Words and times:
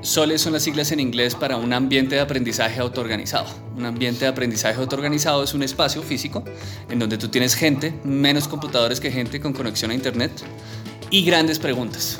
SOLE 0.00 0.38
son 0.38 0.52
las 0.52 0.62
siglas 0.62 0.92
en 0.92 1.00
inglés 1.00 1.34
para 1.34 1.56
un 1.56 1.72
ambiente 1.72 2.14
de 2.14 2.20
aprendizaje 2.20 2.78
autoorganizado. 2.78 3.46
Un 3.76 3.84
ambiente 3.84 4.20
de 4.20 4.28
aprendizaje 4.28 4.78
autoorganizado 4.78 5.42
es 5.42 5.54
un 5.54 5.62
espacio 5.62 6.02
físico 6.02 6.44
en 6.88 7.00
donde 7.00 7.18
tú 7.18 7.28
tienes 7.28 7.54
gente, 7.54 7.92
menos 8.04 8.46
computadores 8.46 9.00
que 9.00 9.10
gente 9.10 9.40
con 9.40 9.52
conexión 9.52 9.90
a 9.90 9.94
internet 9.94 10.30
y 11.10 11.24
grandes 11.24 11.58
preguntas. 11.58 12.18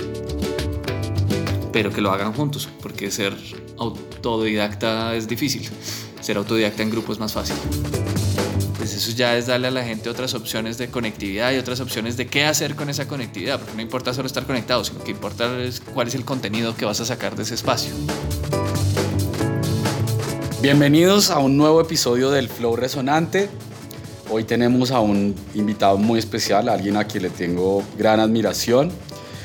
Pero 1.72 1.92
que 1.92 2.00
lo 2.00 2.10
hagan 2.10 2.32
juntos, 2.32 2.68
porque 2.82 3.10
ser 3.10 3.36
autodidacta 3.78 5.14
es 5.14 5.28
difícil. 5.28 5.68
Ser 6.20 6.36
autodidacta 6.36 6.82
en 6.82 6.90
grupo 6.90 7.12
es 7.12 7.20
más 7.20 7.32
fácil. 7.32 7.56
Pues 8.84 8.96
eso 8.96 9.12
ya 9.12 9.34
es 9.38 9.46
darle 9.46 9.68
a 9.68 9.70
la 9.70 9.82
gente 9.82 10.10
otras 10.10 10.34
opciones 10.34 10.76
de 10.76 10.90
conectividad 10.90 11.50
y 11.52 11.56
otras 11.56 11.80
opciones 11.80 12.18
de 12.18 12.26
qué 12.26 12.44
hacer 12.44 12.76
con 12.76 12.90
esa 12.90 13.08
conectividad, 13.08 13.58
porque 13.58 13.74
no 13.76 13.80
importa 13.80 14.12
solo 14.12 14.26
estar 14.26 14.44
conectado, 14.44 14.84
sino 14.84 15.02
que 15.02 15.10
importa 15.10 15.58
es 15.58 15.80
cuál 15.80 16.08
es 16.08 16.14
el 16.14 16.26
contenido 16.26 16.76
que 16.76 16.84
vas 16.84 17.00
a 17.00 17.06
sacar 17.06 17.34
de 17.34 17.44
ese 17.44 17.54
espacio. 17.54 17.94
Bienvenidos 20.60 21.30
a 21.30 21.38
un 21.38 21.56
nuevo 21.56 21.80
episodio 21.80 22.30
del 22.30 22.50
Flow 22.50 22.76
Resonante. 22.76 23.48
Hoy 24.28 24.44
tenemos 24.44 24.90
a 24.90 25.00
un 25.00 25.34
invitado 25.54 25.96
muy 25.96 26.18
especial, 26.18 26.68
alguien 26.68 26.98
a 26.98 27.04
quien 27.04 27.22
le 27.22 27.30
tengo 27.30 27.82
gran 27.96 28.20
admiración. 28.20 28.92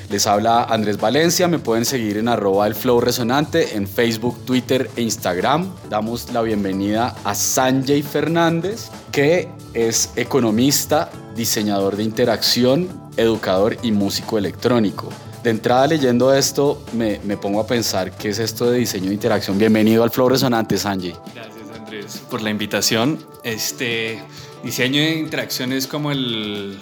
Les 0.10 0.26
habla 0.26 0.64
Andrés 0.64 1.00
Valencia, 1.00 1.48
me 1.48 1.60
pueden 1.60 1.86
seguir 1.86 2.18
en 2.18 2.28
arroba 2.28 2.66
el 2.66 2.74
Flow 2.74 3.00
Resonante 3.00 3.78
en 3.78 3.88
Facebook, 3.88 4.44
Twitter 4.44 4.90
e 4.96 5.04
Instagram. 5.04 5.72
Damos 5.88 6.34
la 6.34 6.42
bienvenida 6.42 7.16
a 7.24 7.36
Sanjay 7.36 8.02
Fernández, 8.02 8.90
que 9.20 9.50
es 9.74 10.14
economista, 10.16 11.12
diseñador 11.36 11.98
de 11.98 12.04
interacción, 12.04 12.88
educador 13.18 13.76
y 13.84 13.92
músico 13.92 14.38
electrónico. 14.38 15.10
De 15.44 15.50
entrada 15.50 15.88
leyendo 15.88 16.34
esto 16.34 16.82
me, 16.94 17.20
me 17.26 17.36
pongo 17.36 17.60
a 17.60 17.68
pensar 17.68 18.16
qué 18.16 18.30
es 18.30 18.40
esto 18.40 18.72
de 18.72 18.80
diseño 18.80 19.10
de 19.10 19.16
interacción. 19.16 19.58
Bienvenido 19.58 20.04
al 20.04 20.12
Flow 20.12 20.30
Resonante, 20.30 20.78
Sanjay. 20.78 21.18
Gracias 21.36 21.70
Andrés 21.78 22.22
por 22.30 22.42
la 22.42 22.50
invitación. 22.50 23.20
Este 23.44 24.24
diseño 24.64 25.02
de 25.02 25.18
interacción 25.18 25.74
es 25.74 25.86
como 25.86 26.14
el 26.14 26.80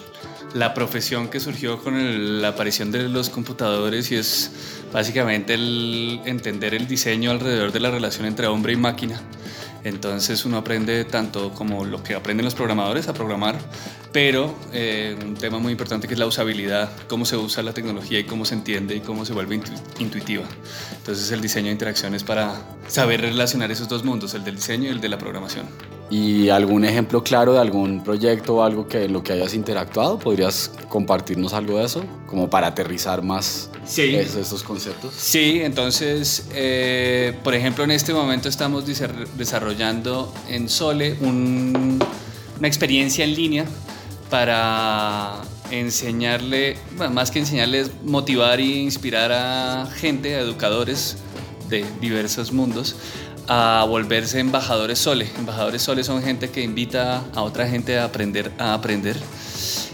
la 0.54 0.74
profesión 0.74 1.28
que 1.28 1.40
surgió 1.40 1.82
con 1.82 2.40
la 2.40 2.48
aparición 2.48 2.92
de 2.92 3.08
los 3.08 3.30
computadores 3.30 4.12
y 4.12 4.14
es 4.14 4.52
básicamente 4.92 5.54
el 5.54 6.20
entender 6.24 6.72
el 6.74 6.86
diseño 6.86 7.32
alrededor 7.32 7.72
de 7.72 7.80
la 7.80 7.90
relación 7.90 8.26
entre 8.26 8.46
hombre 8.46 8.74
y 8.74 8.76
máquina. 8.76 9.20
Entonces 9.84 10.44
uno 10.44 10.58
aprende 10.58 11.04
tanto 11.04 11.52
como 11.54 11.84
lo 11.84 12.02
que 12.02 12.14
aprenden 12.14 12.44
los 12.44 12.54
programadores 12.54 13.08
a 13.08 13.14
programar, 13.14 13.56
pero 14.12 14.54
eh, 14.72 15.16
un 15.22 15.34
tema 15.34 15.58
muy 15.58 15.72
importante 15.72 16.08
que 16.08 16.14
es 16.14 16.20
la 16.20 16.26
usabilidad, 16.26 16.90
cómo 17.08 17.24
se 17.24 17.36
usa 17.36 17.62
la 17.62 17.72
tecnología 17.72 18.18
y 18.18 18.24
cómo 18.24 18.44
se 18.44 18.54
entiende 18.54 18.96
y 18.96 19.00
cómo 19.00 19.24
se 19.24 19.32
vuelve 19.32 19.60
intuitiva. 19.98 20.44
Entonces 20.96 21.30
el 21.30 21.40
diseño 21.40 21.66
de 21.66 21.72
interacción 21.72 22.14
es 22.14 22.24
para 22.24 22.54
saber 22.88 23.20
relacionar 23.20 23.70
esos 23.70 23.88
dos 23.88 24.04
mundos, 24.04 24.34
el 24.34 24.44
del 24.44 24.56
diseño 24.56 24.88
y 24.88 24.92
el 24.92 25.00
de 25.00 25.08
la 25.08 25.18
programación. 25.18 25.66
¿Y 26.10 26.48
algún 26.48 26.84
ejemplo 26.84 27.22
claro 27.22 27.52
de 27.52 27.60
algún 27.60 28.02
proyecto 28.02 28.56
o 28.56 28.62
algo 28.62 28.88
que 28.88 29.04
en 29.04 29.12
lo 29.12 29.22
que 29.22 29.34
hayas 29.34 29.52
interactuado? 29.52 30.18
¿Podrías 30.18 30.70
compartirnos 30.88 31.52
algo 31.52 31.78
de 31.78 31.84
eso? 31.84 32.02
Como 32.26 32.48
para 32.48 32.68
aterrizar 32.68 33.22
más 33.22 33.70
sí. 33.84 34.14
esos, 34.14 34.62
conceptos. 34.62 35.12
Sí, 35.14 35.60
entonces, 35.62 36.46
eh, 36.54 37.36
por 37.44 37.54
ejemplo, 37.54 37.84
en 37.84 37.90
este 37.90 38.14
momento 38.14 38.48
estamos 38.48 38.84
desarrollando 38.86 40.32
en 40.48 40.68
Sole 40.70 41.16
una 41.20 42.66
experiencia 42.66 43.24
en 43.24 43.34
línea 43.34 43.64
para 44.30 45.42
enseñarle, 45.70 46.78
bueno, 46.96 47.12
más 47.12 47.30
que 47.30 47.38
enseñarles, 47.38 47.90
motivar 48.02 48.60
e 48.60 48.64
inspirar 48.64 49.30
a 49.32 49.90
gente, 49.94 50.36
a 50.36 50.40
educadores 50.40 51.18
de 51.68 51.84
diversos 52.00 52.50
mundos 52.50 52.96
a 53.48 53.84
volverse 53.88 54.38
embajadores 54.38 54.98
Sole. 54.98 55.26
Embajadores 55.38 55.82
Sole 55.82 56.04
son 56.04 56.22
gente 56.22 56.50
que 56.50 56.62
invita 56.62 57.24
a 57.34 57.42
otra 57.42 57.66
gente 57.68 57.98
a 57.98 58.04
aprender 58.04 58.52
a 58.58 58.74
aprender. 58.74 59.16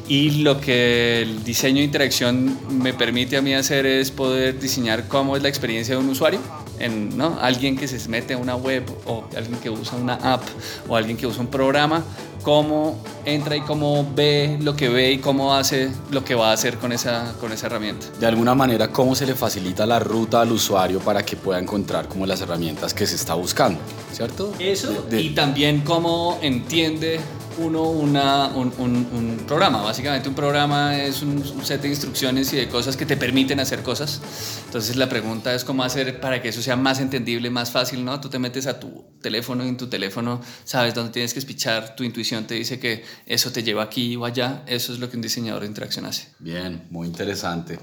Y 0.09 0.42
lo 0.42 0.60
que 0.60 1.22
el 1.22 1.44
diseño 1.44 1.78
de 1.78 1.84
interacción 1.84 2.59
me 2.82 2.93
permite 2.93 3.37
a 3.37 3.43
mí 3.43 3.54
hacer 3.54 3.87
es 3.87 4.10
poder 4.10 4.60
diseñar 4.60 5.09
cómo 5.09 5.37
es 5.37 5.43
la 5.43 5.48
experiencia 5.48 5.94
de 5.94 6.00
un 6.00 6.10
usuario. 6.10 6.41
En, 6.79 7.17
¿no? 7.17 7.39
Alguien 7.41 7.77
que 7.77 7.87
se 7.87 8.09
mete 8.09 8.35
a 8.35 8.39
una 8.39 8.57
web 8.57 8.85
o 9.07 9.25
alguien 9.37 9.59
que 9.61 9.71
usa 9.71 9.97
una 9.97 10.15
app 10.15 10.43
o 10.89 10.97
alguien 10.97 11.17
que 11.17 11.27
usa 11.27 11.41
un 11.41 11.49
programa 11.49 12.03
cómo 12.45 13.03
entra 13.25 13.57
y 13.57 13.62
cómo 13.62 14.07
ve 14.15 14.59
lo 14.61 14.77
que 14.77 14.89
ve 14.91 15.12
y 15.12 15.19
cómo 15.19 15.55
hace 15.55 15.91
lo 16.11 16.23
que 16.23 16.35
va 16.35 16.51
a 16.51 16.53
hacer 16.53 16.77
con 16.77 16.93
esa, 16.93 17.35
con 17.41 17.51
esa 17.51 17.67
herramienta. 17.67 18.07
De 18.21 18.27
alguna 18.27 18.55
manera, 18.55 18.89
cómo 18.89 19.15
se 19.15 19.27
le 19.27 19.35
facilita 19.35 19.87
la 19.87 19.99
ruta 19.99 20.43
al 20.43 20.53
usuario 20.53 21.01
para 21.01 21.25
que 21.25 21.37
pueda 21.37 21.59
encontrar 21.59 22.07
como 22.07 22.27
las 22.27 22.43
herramientas 22.43 22.93
que 22.93 23.06
se 23.06 23.17
está 23.17 23.35
buscando, 23.35 23.81
¿cierto? 24.12 24.53
Eso, 24.59 25.06
y 25.11 25.31
también 25.31 25.81
cómo 25.81 26.39
entiende 26.43 27.19
uno 27.59 27.82
una, 27.82 28.48
un, 28.48 28.72
un, 28.78 29.44
programa. 29.47 29.82
Básicamente 29.82 30.28
un 30.28 30.34
programa 30.34 31.00
es 31.00 31.22
un, 31.22 31.42
set 31.65 31.82
de 31.82 31.88
instrucciones 31.88 32.53
y 32.53 32.56
de 32.56 32.69
cosas 32.69 32.97
que 32.97 33.06
te 33.06 33.16
permiten 33.16 33.60
hacer 33.60 33.82
cosas. 33.82 34.20
Entonces 34.66 34.97
la 34.97 35.09
pregunta 35.09 35.54
es 35.54 35.64
cómo 35.64 35.82
hacer 35.82 36.20
para 36.20 36.41
que 36.43 36.48
eso 36.48 36.62
sea 36.62 36.76
más 36.76 37.00
entendible, 37.00 37.50
más 37.50 37.70
fácil, 37.70 38.04
¿no? 38.04 38.20
Tú 38.20 38.28
te 38.28 38.38
metes 38.38 38.66
a 38.66 38.81
tu 38.81 39.04
teléfono 39.20 39.64
y 39.64 39.69
en 39.69 39.76
tu 39.76 39.88
teléfono 39.88 40.41
sabes 40.64 40.94
dónde 40.94 41.12
tienes 41.12 41.32
que 41.32 41.38
espichar, 41.38 41.97
tu 41.97 42.04
intuición 42.04 42.47
te 42.47 42.54
dice 42.54 42.78
que 42.78 43.04
eso 43.26 43.53
te 43.53 43.62
lleva 43.62 43.82
aquí 43.82 44.16
o 44.16 44.25
allá. 44.25 44.62
Eso 44.66 44.93
es 44.93 44.98
lo 44.98 45.10
que 45.10 45.16
un 45.16 45.22
diseñador 45.22 45.62
de 45.62 45.69
interacción 45.69 46.06
hace. 46.06 46.28
Bien, 46.38 46.87
muy 46.91 47.06
interesante. 47.06 47.78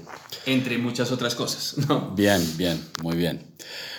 Entre 0.46 0.78
muchas 0.78 1.10
otras 1.12 1.34
cosas, 1.34 1.76
¿no? 1.88 2.10
Bien, 2.10 2.42
bien, 2.56 2.82
muy 3.02 3.16
bien. 3.16 3.46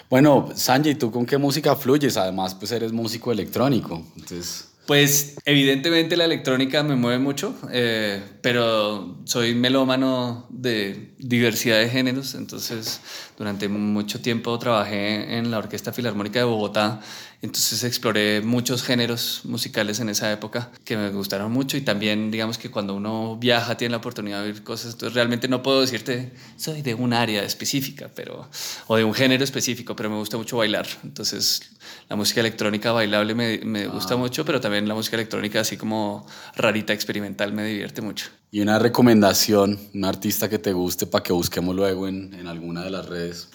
Bueno, 0.09 0.51
Sanjay, 0.55 0.95
¿tú 0.95 1.09
con 1.11 1.25
qué 1.25 1.37
música 1.37 1.75
fluyes? 1.75 2.17
Además, 2.17 2.53
pues 2.53 2.71
eres 2.71 2.91
músico 2.91 3.31
electrónico. 3.31 4.05
Entonces... 4.15 4.72
Pues 4.85 5.37
evidentemente 5.45 6.17
la 6.17 6.25
electrónica 6.25 6.83
me 6.83 6.97
mueve 6.97 7.17
mucho, 7.17 7.55
eh, 7.71 8.21
pero 8.41 9.17
soy 9.23 9.55
melómano 9.55 10.45
de 10.49 11.13
diversidad 11.19 11.79
de 11.79 11.89
géneros, 11.89 12.35
entonces 12.35 12.99
durante 13.37 13.69
mucho 13.69 14.19
tiempo 14.21 14.59
trabajé 14.59 15.37
en 15.37 15.51
la 15.51 15.59
Orquesta 15.59 15.93
Filarmónica 15.93 16.39
de 16.39 16.45
Bogotá 16.45 16.99
entonces 17.43 17.83
exploré 17.83 18.41
muchos 18.41 18.83
géneros 18.83 19.41
musicales 19.43 19.99
en 19.99 20.07
esa 20.07 20.31
época 20.31 20.71
que 20.85 20.95
me 20.95 21.09
gustaron 21.09 21.51
mucho 21.51 21.75
y 21.75 21.81
también 21.81 22.31
digamos 22.31 22.57
que 22.57 22.71
cuando 22.71 22.95
uno 22.95 23.35
viaja 23.37 23.75
tiene 23.75 23.91
la 23.91 23.97
oportunidad 23.97 24.41
de 24.41 24.47
oír 24.47 24.63
cosas, 24.63 24.93
entonces 24.93 25.13
realmente 25.13 25.49
no 25.49 25.61
puedo 25.61 25.81
decirte 25.81 26.31
soy 26.55 26.81
de 26.81 26.93
un 26.93 27.11
área 27.11 27.43
específica 27.43 28.09
pero, 28.15 28.49
o 28.87 28.95
de 28.95 29.03
un 29.03 29.13
género 29.13 29.43
específico, 29.43 29.93
pero 29.93 30.09
me 30.09 30.15
gusta 30.15 30.37
mucho 30.37 30.55
bailar. 30.55 30.87
Entonces 31.03 31.73
la 32.07 32.15
música 32.15 32.39
electrónica 32.39 32.93
bailable 32.93 33.35
me, 33.35 33.57
me 33.57 33.87
gusta 33.87 34.13
ah. 34.13 34.17
mucho, 34.17 34.45
pero 34.45 34.61
también 34.61 34.87
la 34.87 34.95
música 34.95 35.17
electrónica 35.17 35.59
así 35.59 35.75
como 35.75 36.25
rarita 36.55 36.93
experimental 36.93 37.51
me 37.51 37.65
divierte 37.65 38.01
mucho. 38.01 38.27
Y 38.53 38.61
una 38.61 38.77
recomendación, 38.77 39.79
un 39.95 40.05
artista 40.05 40.47
que 40.47 40.59
te 40.59 40.73
guste 40.73 41.07
para 41.07 41.23
que 41.23 41.33
busquemos 41.33 41.75
luego 41.75 42.07
en, 42.07 42.35
en 42.35 42.45
alguna 42.45 42.83
de 42.83 42.91
las 42.91 43.07
redes. 43.07 43.47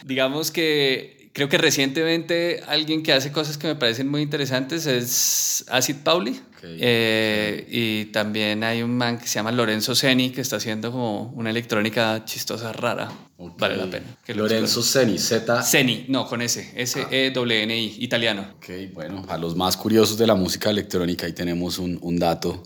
Digamos 0.06 0.50
que 0.50 1.28
creo 1.34 1.50
que 1.50 1.58
recientemente 1.58 2.62
alguien 2.68 3.02
que 3.02 3.12
hace 3.12 3.32
cosas 3.32 3.58
que 3.58 3.66
me 3.66 3.74
parecen 3.74 4.08
muy 4.08 4.22
interesantes 4.22 4.86
es 4.86 5.66
Acid 5.68 5.96
Pauli. 5.96 6.40
Eh, 6.78 7.66
y 7.70 8.06
también 8.06 8.64
hay 8.64 8.82
un 8.82 8.96
man 8.96 9.18
que 9.18 9.26
se 9.26 9.34
llama 9.34 9.52
Lorenzo 9.52 9.94
Seni 9.94 10.30
que 10.30 10.40
está 10.40 10.56
haciendo 10.56 10.90
como 10.90 11.32
una 11.34 11.50
electrónica 11.50 12.24
chistosa 12.24 12.72
rara. 12.72 13.10
Vale 13.38 13.76
la 13.76 13.90
pena. 13.90 14.06
Lorenzo 14.28 14.82
Seni, 14.82 15.18
Z. 15.18 15.62
Seni, 15.62 16.06
no, 16.08 16.26
con 16.26 16.42
S, 16.42 16.72
S-E-W-N-I, 16.74 17.96
italiano. 18.00 18.54
Ok, 18.56 18.70
bueno, 18.94 19.24
a 19.28 19.36
los 19.36 19.54
más 19.54 19.76
curiosos 19.76 20.16
de 20.16 20.26
la 20.26 20.34
música 20.34 20.70
electrónica, 20.70 21.26
ahí 21.26 21.32
tenemos 21.32 21.78
un, 21.78 21.98
un 22.00 22.18
dato 22.18 22.62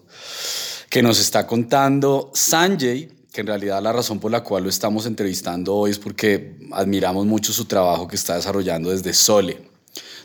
que 0.88 1.02
nos 1.02 1.18
está 1.20 1.46
contando 1.46 2.30
Sanjay 2.34 3.20
que 3.32 3.42
en 3.42 3.46
realidad 3.46 3.80
la 3.82 3.92
razón 3.92 4.18
por 4.18 4.30
la 4.30 4.42
cual 4.42 4.64
lo 4.64 4.68
estamos 4.68 5.06
entrevistando 5.06 5.74
hoy 5.74 5.92
es 5.92 5.98
porque 5.98 6.56
admiramos 6.72 7.26
mucho 7.26 7.52
su 7.52 7.64
trabajo 7.64 8.08
que 8.08 8.16
está 8.16 8.34
desarrollando 8.34 8.90
desde 8.90 9.12
Sole. 9.12 9.69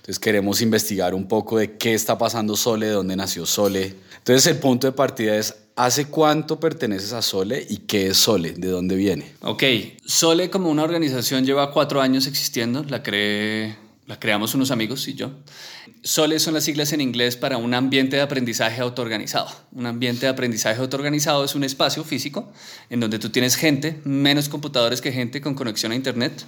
Entonces 0.06 0.19
queremos 0.19 0.62
investigar 0.62 1.16
un 1.16 1.28
poco 1.28 1.57
de 1.57 1.78
qué 1.78 1.96
está 1.96 2.16
pasando 2.16 2.56
Sole, 2.56 2.86
de 2.86 2.92
dónde 2.92 3.16
nació 3.16 3.44
Sole. 3.48 3.96
Entonces 4.19 4.46
el 4.46 4.60
punto 4.60 4.86
de 4.86 4.94
partida 4.94 5.36
es, 5.36 5.56
¿hace 5.75 6.06
cuánto 6.06 6.60
perteneces 6.60 7.12
a 7.12 7.24
Sole 7.24 7.66
y 7.68 7.78
qué 7.78 8.10
es 8.10 8.18
Sole? 8.18 8.52
¿De 8.52 8.68
dónde 8.68 8.96
viene? 8.96 9.34
Ok, 9.42 9.63
Sole 10.06 10.52
como 10.52 10.69
una 10.69 10.84
organización 10.84 11.44
lleva 11.44 11.72
cuatro 11.72 12.02
años 12.02 12.28
existiendo, 12.28 12.84
la 12.84 13.02
creé 13.02 13.78
la 14.07 14.19
creamos 14.19 14.54
unos 14.54 14.69
amigos 14.69 15.07
y 15.07 15.16
yo. 15.16 15.31
SOLE 16.04 16.40
son 16.40 16.54
las 16.54 16.63
siglas 16.63 16.94
en 16.94 17.01
inglés 17.01 17.36
para 17.36 17.58
un 17.58 17.74
ambiente 17.74 18.18
de 18.18 18.22
aprendizaje 18.22 18.80
autoorganizado. 18.81 19.50
Un 19.72 19.88
ambiente 19.88 20.28
de 20.28 20.31
aprendizaje 20.31 20.80
autoorganizado 20.80 21.44
es 21.44 21.56
un 21.56 21.63
espacio 21.63 22.04
físico 22.04 22.51
en 22.92 23.00
donde 23.00 23.18
tú 23.18 23.31
tienes 23.31 23.56
gente, 23.56 24.00
menos 24.04 24.48
computadores 24.48 25.01
que 25.01 25.12
gente 25.12 25.42
con 25.42 25.56
conexión 25.56 25.92
a 25.92 25.96
Internet, 25.96 26.46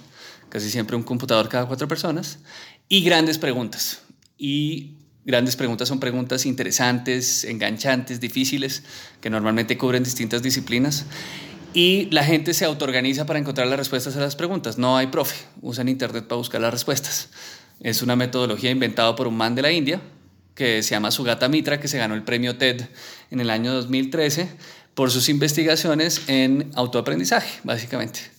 casi 0.48 0.70
siempre 0.70 0.94
un 0.94 1.02
computador 1.02 1.48
cada 1.48 1.66
cuatro 1.66 1.88
personas, 1.88 2.38
y 2.88 3.02
grandes 3.02 3.38
preguntas. 3.38 4.02
Y 4.36 4.94
grandes 5.24 5.56
preguntas 5.56 5.88
son 5.88 6.00
preguntas 6.00 6.46
interesantes, 6.46 7.44
enganchantes, 7.44 8.20
difíciles, 8.20 8.82
que 9.20 9.30
normalmente 9.30 9.76
cubren 9.76 10.04
distintas 10.04 10.42
disciplinas 10.42 11.06
Y 11.74 12.06
la 12.10 12.24
gente 12.24 12.54
se 12.54 12.64
autoorganiza 12.64 13.26
para 13.26 13.38
encontrar 13.38 13.66
las 13.66 13.78
respuestas 13.78 14.16
a 14.16 14.20
las 14.20 14.36
preguntas. 14.36 14.78
No 14.78 14.96
hay 14.96 15.08
profe, 15.08 15.36
usan 15.60 15.88
internet 15.88 16.26
para 16.26 16.38
buscar 16.38 16.60
las 16.60 16.72
respuestas. 16.72 17.28
Es 17.80 18.02
una 18.02 18.16
metodología 18.16 18.70
inventada 18.70 19.14
por 19.14 19.28
un 19.28 19.36
man 19.36 19.54
de 19.54 19.62
la 19.62 19.70
India 19.70 20.00
que 20.54 20.82
se 20.82 20.90
llama 20.90 21.12
Sugata 21.12 21.48
Mitra, 21.48 21.78
que 21.78 21.86
se 21.86 21.98
ganó 21.98 22.14
el 22.14 22.24
premio 22.24 22.56
TED 22.56 22.88
en 23.30 23.40
el 23.40 23.50
año 23.50 23.72
2013 23.74 24.48
por 24.94 25.12
sus 25.12 25.28
investigaciones 25.28 26.22
en 26.26 26.72
autoaprendizaje, 26.74 27.60
básicamente. 27.62 28.37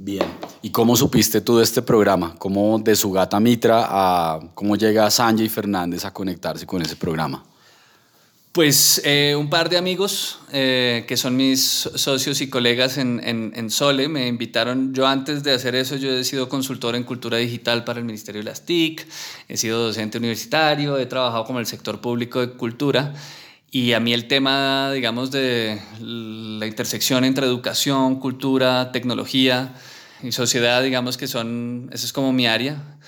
Bien. 0.00 0.22
¿Y 0.62 0.70
cómo 0.70 0.94
supiste 0.94 1.40
tú 1.40 1.58
de 1.58 1.64
este 1.64 1.82
programa? 1.82 2.36
¿Cómo 2.38 2.78
de 2.78 2.94
Sugata 2.94 3.40
Mitra 3.40 3.84
a 3.88 4.38
cómo 4.54 4.76
llega 4.76 5.10
Sanjay 5.10 5.48
Fernández 5.48 6.04
a 6.04 6.12
conectarse 6.12 6.66
con 6.66 6.80
ese 6.82 6.94
programa? 6.94 7.44
Pues 8.52 9.02
eh, 9.04 9.34
un 9.36 9.50
par 9.50 9.68
de 9.68 9.76
amigos 9.76 10.38
eh, 10.52 11.04
que 11.08 11.16
son 11.16 11.34
mis 11.34 11.90
socios 11.96 12.40
y 12.40 12.48
colegas 12.48 12.96
en, 12.96 13.20
en, 13.24 13.70
Sole 13.70 14.08
me 14.08 14.28
invitaron. 14.28 14.94
Yo 14.94 15.04
antes 15.04 15.42
de 15.42 15.52
hacer 15.52 15.74
eso, 15.74 15.96
yo 15.96 16.12
he 16.12 16.22
sido 16.22 16.48
consultor 16.48 16.94
en 16.94 17.02
cultura 17.02 17.38
digital 17.38 17.82
para 17.82 17.98
el 17.98 18.04
Ministerio 18.04 18.40
de 18.40 18.44
las 18.44 18.64
TIC, 18.64 19.04
he 19.48 19.56
sido 19.56 19.82
docente 19.82 20.18
universitario, 20.18 20.96
he 20.96 21.06
trabajado 21.06 21.44
como 21.44 21.58
el 21.58 21.66
sector 21.66 22.00
público 22.00 22.38
de 22.38 22.52
cultura 22.52 23.14
y 23.70 23.92
a 23.92 24.00
mí 24.00 24.14
el 24.14 24.28
tema, 24.28 24.92
digamos, 24.92 25.30
de 25.30 25.80
la 26.00 26.66
intersección 26.66 27.24
entre 27.24 27.46
educación, 27.46 28.18
cultura, 28.18 28.92
tecnología 28.92 29.74
y 30.22 30.32
sociedad, 30.32 30.82
digamos 30.82 31.18
que 31.18 31.26
son, 31.26 31.90
eso 31.92 32.06
es 32.06 32.12
como 32.12 32.32
mi 32.32 32.46
área. 32.46 32.98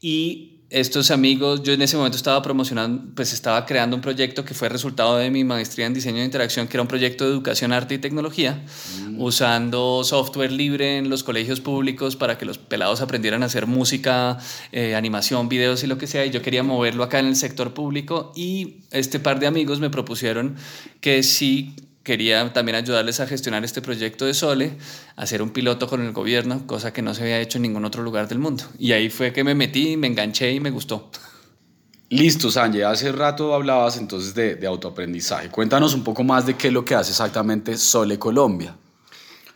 Y 0.00 0.59
estos 0.70 1.10
amigos, 1.10 1.64
yo 1.64 1.72
en 1.72 1.82
ese 1.82 1.96
momento 1.96 2.16
estaba 2.16 2.40
promocionando, 2.42 3.12
pues 3.16 3.32
estaba 3.32 3.66
creando 3.66 3.96
un 3.96 4.02
proyecto 4.02 4.44
que 4.44 4.54
fue 4.54 4.68
resultado 4.68 5.16
de 5.16 5.28
mi 5.28 5.42
maestría 5.42 5.86
en 5.86 5.94
diseño 5.94 6.18
de 6.18 6.24
interacción, 6.24 6.68
que 6.68 6.76
era 6.76 6.82
un 6.82 6.88
proyecto 6.88 7.24
de 7.24 7.32
educación, 7.32 7.72
arte 7.72 7.94
y 7.94 7.98
tecnología, 7.98 8.62
mm. 9.02 9.20
usando 9.20 10.04
software 10.04 10.52
libre 10.52 10.98
en 10.98 11.10
los 11.10 11.24
colegios 11.24 11.60
públicos 11.60 12.14
para 12.14 12.38
que 12.38 12.44
los 12.44 12.58
pelados 12.58 13.00
aprendieran 13.00 13.42
a 13.42 13.46
hacer 13.46 13.66
música, 13.66 14.38
eh, 14.70 14.94
animación, 14.94 15.48
videos 15.48 15.82
y 15.82 15.88
lo 15.88 15.98
que 15.98 16.06
sea. 16.06 16.24
Y 16.24 16.30
yo 16.30 16.40
quería 16.40 16.62
moverlo 16.62 17.02
acá 17.02 17.18
en 17.18 17.26
el 17.26 17.36
sector 17.36 17.74
público 17.74 18.32
y 18.36 18.84
este 18.92 19.18
par 19.18 19.40
de 19.40 19.48
amigos 19.48 19.80
me 19.80 19.90
propusieron 19.90 20.54
que 21.00 21.24
si 21.24 21.74
quería 22.10 22.52
también 22.52 22.74
ayudarles 22.74 23.20
a 23.20 23.26
gestionar 23.28 23.64
este 23.64 23.80
proyecto 23.80 24.26
de 24.26 24.34
Sole, 24.34 24.72
hacer 25.14 25.42
un 25.42 25.50
piloto 25.50 25.86
con 25.86 26.04
el 26.04 26.10
gobierno, 26.10 26.66
cosa 26.66 26.92
que 26.92 27.02
no 27.02 27.14
se 27.14 27.22
había 27.22 27.38
hecho 27.38 27.58
en 27.58 27.62
ningún 27.62 27.84
otro 27.84 28.02
lugar 28.02 28.26
del 28.26 28.40
mundo. 28.40 28.64
Y 28.80 28.90
ahí 28.90 29.10
fue 29.10 29.32
que 29.32 29.44
me 29.44 29.54
metí, 29.54 29.96
me 29.96 30.08
enganché 30.08 30.50
y 30.50 30.58
me 30.58 30.72
gustó. 30.72 31.08
Listo, 32.08 32.50
Sanjay. 32.50 32.82
Hace 32.82 33.12
rato 33.12 33.54
hablabas 33.54 33.96
entonces 33.96 34.34
de, 34.34 34.56
de, 34.56 34.66
autoaprendizaje. 34.66 35.50
Cuéntanos 35.50 35.94
un 35.94 36.02
poco 36.02 36.24
más 36.24 36.46
de 36.46 36.56
qué 36.56 36.66
es 36.66 36.72
lo 36.72 36.84
que 36.84 36.96
hace 36.96 37.12
exactamente 37.12 37.76
Sole 37.76 38.18
Colombia. 38.18 38.74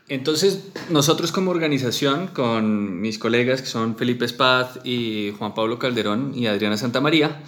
Entonces, 0.07 0.61
nosotros 0.91 1.33
como 1.33 1.51
organización, 1.51 2.29
con 2.29 3.01
mis 3.01 3.19
colegas 3.19 3.63
que 3.63 3.67
son 3.67 3.97
Felipe 3.97 4.29
Spaz 4.29 4.79
y 4.85 5.35
Juan 5.41 5.55
Pablo 5.55 5.81
Calderón 5.81 6.31
y 6.37 6.47
Adriana 6.47 6.77
Santamaría, 6.77 7.43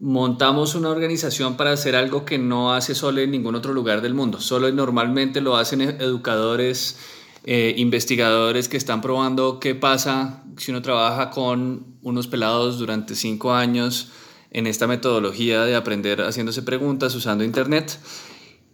montamos 0.00 0.74
una 0.74 0.90
organización 0.90 1.56
para 1.56 1.72
hacer 1.72 1.96
algo 1.96 2.24
que 2.24 2.38
no 2.38 2.74
hace 2.74 2.94
solo 2.94 3.20
en 3.20 3.30
ningún 3.30 3.54
otro 3.54 3.72
lugar 3.72 4.02
del 4.02 4.14
mundo. 4.14 4.40
Solo 4.40 4.70
normalmente 4.72 5.40
lo 5.40 5.56
hacen 5.56 5.80
educadores, 5.80 6.98
eh, 7.44 7.74
investigadores 7.76 8.68
que 8.68 8.76
están 8.76 9.00
probando 9.00 9.58
qué 9.60 9.74
pasa 9.74 10.42
si 10.58 10.70
uno 10.70 10.82
trabaja 10.82 11.30
con 11.30 11.96
unos 12.02 12.26
pelados 12.26 12.78
durante 12.78 13.14
cinco 13.14 13.52
años 13.52 14.10
en 14.50 14.66
esta 14.66 14.86
metodología 14.86 15.64
de 15.64 15.76
aprender 15.76 16.20
haciéndose 16.20 16.62
preguntas 16.62 17.14
usando 17.14 17.44
Internet. 17.44 17.98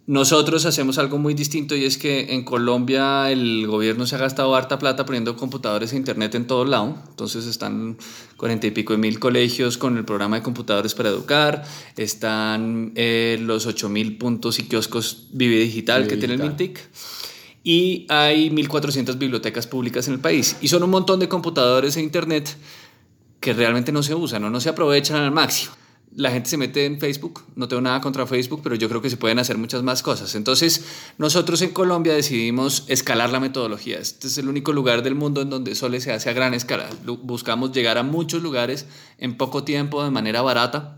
Nosotros 0.05 0.65
hacemos 0.65 0.97
algo 0.97 1.17
muy 1.17 1.33
distinto 1.33 1.77
y 1.77 1.85
es 1.85 1.97
que 1.97 2.33
en 2.33 2.43
Colombia 2.43 3.31
el 3.31 3.65
gobierno 3.67 4.05
se 4.05 4.15
ha 4.15 4.17
gastado 4.17 4.53
harta 4.53 4.77
plata 4.77 5.05
poniendo 5.05 5.37
computadores 5.37 5.93
e 5.93 5.95
internet 5.95 6.35
en 6.35 6.45
todo 6.45 6.65
lado. 6.65 6.97
Entonces 7.07 7.45
están 7.45 7.97
cuarenta 8.35 8.67
y 8.67 8.71
pico 8.71 8.91
de 8.91 8.99
mil 8.99 9.17
colegios 9.17 9.77
con 9.77 9.97
el 9.97 10.03
programa 10.03 10.35
de 10.35 10.43
computadores 10.43 10.93
para 10.93 11.07
educar. 11.07 11.63
Están 11.95 12.91
eh, 12.95 13.37
los 13.39 13.65
ocho 13.65 13.87
mil 13.87 14.17
puntos 14.17 14.59
y 14.59 14.63
kioscos 14.63 15.27
Vive 15.31 15.59
Digital 15.59 16.05
que 16.05 16.17
tiene 16.17 16.33
el 16.33 16.41
MINTIC. 16.41 16.81
Y 17.63 18.05
hay 18.09 18.49
1.400 18.49 19.17
bibliotecas 19.17 19.67
públicas 19.67 20.05
en 20.09 20.15
el 20.15 20.19
país. 20.19 20.57
Y 20.59 20.67
son 20.67 20.83
un 20.83 20.89
montón 20.89 21.21
de 21.21 21.29
computadores 21.29 21.95
e 21.95 22.01
internet 22.01 22.57
que 23.39 23.53
realmente 23.53 23.93
no 23.93 24.03
se 24.03 24.15
usan 24.15 24.43
o 24.43 24.49
no 24.49 24.59
se 24.59 24.67
aprovechan 24.67 25.21
al 25.21 25.31
máximo 25.31 25.75
la 26.15 26.31
gente 26.31 26.49
se 26.49 26.57
mete 26.57 26.85
en 26.85 26.99
Facebook, 26.99 27.41
no 27.55 27.67
tengo 27.67 27.81
nada 27.81 28.01
contra 28.01 28.27
Facebook, 28.27 28.61
pero 28.63 28.75
yo 28.75 28.87
creo 28.89 29.01
que 29.01 29.09
se 29.09 29.17
pueden 29.17 29.39
hacer 29.39 29.57
muchas 29.57 29.83
más 29.83 30.03
cosas. 30.03 30.35
Entonces, 30.35 30.85
nosotros 31.17 31.61
en 31.61 31.71
Colombia 31.71 32.13
decidimos 32.13 32.85
escalar 32.87 33.31
la 33.31 33.39
metodología. 33.39 33.99
Este 33.99 34.27
es 34.27 34.37
el 34.37 34.47
único 34.47 34.73
lugar 34.73 35.03
del 35.03 35.15
mundo 35.15 35.41
en 35.41 35.49
donde 35.49 35.75
Sole 35.75 36.01
se 36.01 36.11
hace 36.11 36.29
a 36.29 36.33
gran 36.33 36.53
escala. 36.53 36.89
Buscamos 37.05 37.71
llegar 37.71 37.97
a 37.97 38.03
muchos 38.03 38.43
lugares 38.43 38.85
en 39.17 39.37
poco 39.37 39.63
tiempo, 39.63 40.03
de 40.03 40.11
manera 40.11 40.41
barata, 40.41 40.97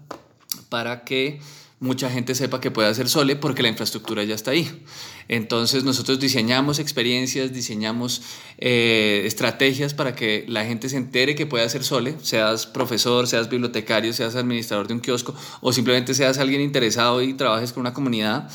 para 0.69 1.05
que 1.05 1.39
mucha 1.85 2.09
gente 2.09 2.35
sepa 2.35 2.59
que 2.59 2.71
puede 2.71 2.89
hacer 2.89 3.07
Sole 3.07 3.35
porque 3.35 3.61
la 3.61 3.69
infraestructura 3.69 4.23
ya 4.23 4.35
está 4.35 4.51
ahí. 4.51 4.83
Entonces 5.27 5.83
nosotros 5.83 6.19
diseñamos 6.19 6.79
experiencias, 6.79 7.53
diseñamos 7.53 8.21
eh, 8.57 9.23
estrategias 9.25 9.93
para 9.93 10.15
que 10.15 10.45
la 10.47 10.65
gente 10.65 10.89
se 10.89 10.97
entere 10.97 11.35
que 11.35 11.45
puede 11.45 11.63
hacer 11.63 11.83
Sole, 11.83 12.15
seas 12.21 12.65
profesor, 12.65 13.27
seas 13.27 13.49
bibliotecario, 13.49 14.11
seas 14.11 14.35
administrador 14.35 14.87
de 14.87 14.95
un 14.95 14.99
kiosco 14.99 15.33
o 15.61 15.71
simplemente 15.71 16.13
seas 16.13 16.39
alguien 16.39 16.61
interesado 16.61 17.21
y 17.21 17.33
trabajes 17.35 17.71
con 17.71 17.81
una 17.81 17.93
comunidad. 17.93 18.49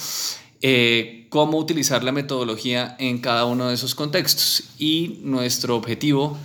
Eh, 0.62 1.27
cómo 1.31 1.56
utilizar 1.56 2.05
la 2.05 2.12
metodología 2.12 2.97
en 2.99 3.19
cada 3.19 3.47
uno 3.47 3.69
de 3.69 3.75
esos 3.75 3.94
contextos. 3.94 4.65
Y 4.79 5.21
nuestro 5.23 5.77
objetivo 5.77 6.37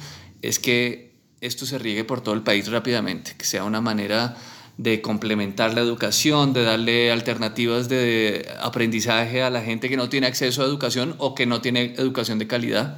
es 0.41 0.59
que 0.59 1.15
esto 1.41 1.65
se 1.65 1.77
riegue 1.77 2.03
por 2.03 2.21
todo 2.21 2.35
el 2.35 2.43
país 2.43 2.69
rápidamente, 2.69 3.33
que 3.37 3.45
sea 3.45 3.63
una 3.65 3.81
manera 3.81 4.37
de 4.77 5.01
complementar 5.01 5.73
la 5.73 5.81
educación, 5.81 6.53
de 6.53 6.63
darle 6.63 7.11
alternativas 7.11 7.87
de 7.87 8.47
aprendizaje 8.61 9.41
a 9.41 9.49
la 9.49 9.61
gente 9.61 9.89
que 9.89 9.97
no 9.97 10.09
tiene 10.09 10.27
acceso 10.27 10.61
a 10.61 10.65
educación 10.65 11.15
o 11.17 11.33
que 11.33 11.45
no 11.45 11.61
tiene 11.61 11.93
educación 11.97 12.39
de 12.39 12.47
calidad. 12.47 12.97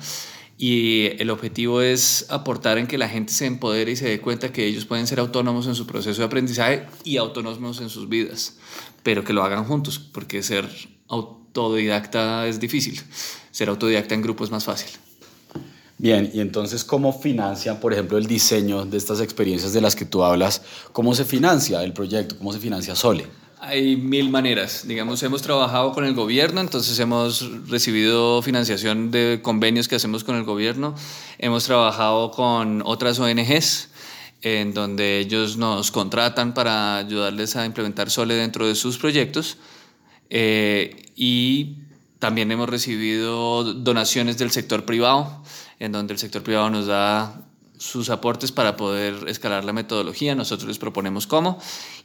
Y 0.57 1.11
el 1.21 1.29
objetivo 1.29 1.81
es 1.81 2.25
aportar 2.29 2.79
en 2.79 2.87
que 2.87 2.97
la 2.97 3.07
gente 3.07 3.31
se 3.31 3.45
empodere 3.45 3.91
y 3.91 3.95
se 3.95 4.09
dé 4.09 4.19
cuenta 4.19 4.51
que 4.51 4.65
ellos 4.65 4.85
pueden 4.85 5.05
ser 5.05 5.19
autónomos 5.19 5.67
en 5.67 5.75
su 5.75 5.85
proceso 5.85 6.21
de 6.21 6.25
aprendizaje 6.25 6.87
y 7.03 7.17
autónomos 7.17 7.79
en 7.79 7.89
sus 7.89 8.09
vidas, 8.09 8.57
pero 9.03 9.23
que 9.23 9.33
lo 9.33 9.43
hagan 9.43 9.65
juntos, 9.65 9.99
porque 9.99 10.41
ser 10.41 10.67
autodidacta 11.09 12.47
es 12.47 12.59
difícil, 12.59 12.99
ser 13.51 13.69
autodidacta 13.69 14.15
en 14.15 14.23
grupo 14.23 14.43
es 14.43 14.49
más 14.49 14.65
fácil. 14.65 14.89
Bien, 15.99 16.29
y 16.31 16.41
entonces, 16.41 16.83
¿cómo 16.83 17.11
financian, 17.11 17.79
por 17.79 17.91
ejemplo, 17.91 18.19
el 18.19 18.27
diseño 18.27 18.85
de 18.85 18.97
estas 18.97 19.19
experiencias 19.19 19.73
de 19.73 19.81
las 19.81 19.95
que 19.95 20.05
tú 20.05 20.23
hablas? 20.23 20.61
¿Cómo 20.91 21.15
se 21.15 21.25
financia 21.25 21.83
el 21.83 21.91
proyecto? 21.91 22.37
¿Cómo 22.37 22.53
se 22.53 22.59
financia 22.59 22.95
Sole? 22.95 23.25
Hay 23.59 23.97
mil 23.97 24.29
maneras. 24.29 24.87
Digamos, 24.87 25.23
hemos 25.23 25.41
trabajado 25.41 25.93
con 25.93 26.05
el 26.05 26.13
gobierno, 26.13 26.61
entonces 26.61 26.99
hemos 26.99 27.67
recibido 27.67 28.43
financiación 28.43 29.09
de 29.09 29.39
convenios 29.41 29.87
que 29.87 29.95
hacemos 29.95 30.23
con 30.23 30.35
el 30.35 30.43
gobierno. 30.43 30.93
Hemos 31.39 31.65
trabajado 31.65 32.29
con 32.29 32.83
otras 32.85 33.17
ONGs 33.17 33.89
en 34.43 34.75
donde 34.75 35.17
ellos 35.17 35.57
nos 35.57 35.89
contratan 35.89 36.53
para 36.53 36.97
ayudarles 36.97 37.55
a 37.55 37.65
implementar 37.65 38.11
Sole 38.11 38.35
dentro 38.35 38.67
de 38.67 38.75
sus 38.75 38.99
proyectos. 38.99 39.57
Eh, 40.29 41.11
y 41.15 41.77
también 42.19 42.51
hemos 42.51 42.69
recibido 42.69 43.73
donaciones 43.73 44.37
del 44.37 44.51
sector 44.51 44.85
privado 44.85 45.41
en 45.79 45.91
donde 45.91 46.13
el 46.13 46.19
sector 46.19 46.43
privado 46.43 46.69
nos 46.69 46.87
da 46.87 47.47
sus 47.77 48.09
aportes 48.09 48.51
para 48.51 48.75
poder 48.75 49.27
escalar 49.27 49.63
la 49.63 49.73
metodología, 49.73 50.35
nosotros 50.35 50.67
les 50.67 50.79
proponemos 50.79 51.27
cómo. 51.27 51.59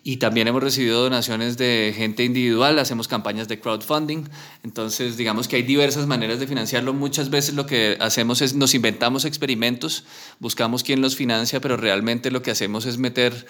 Y 0.04 0.18
también 0.18 0.48
hemos 0.48 0.62
recibido 0.62 1.02
donaciones 1.02 1.56
de 1.56 1.94
gente 1.96 2.24
individual, 2.24 2.78
hacemos 2.78 3.08
campañas 3.08 3.48
de 3.48 3.58
crowdfunding, 3.58 4.28
entonces 4.64 5.16
digamos 5.16 5.48
que 5.48 5.56
hay 5.56 5.62
diversas 5.62 6.06
maneras 6.06 6.40
de 6.40 6.46
financiarlo, 6.46 6.92
muchas 6.92 7.30
veces 7.30 7.54
lo 7.54 7.66
que 7.66 7.96
hacemos 8.00 8.42
es 8.42 8.54
nos 8.54 8.74
inventamos 8.74 9.24
experimentos, 9.24 10.04
buscamos 10.40 10.82
quién 10.82 11.00
los 11.00 11.16
financia, 11.16 11.60
pero 11.60 11.76
realmente 11.76 12.30
lo 12.30 12.42
que 12.42 12.50
hacemos 12.50 12.84
es 12.84 12.98
meter 12.98 13.46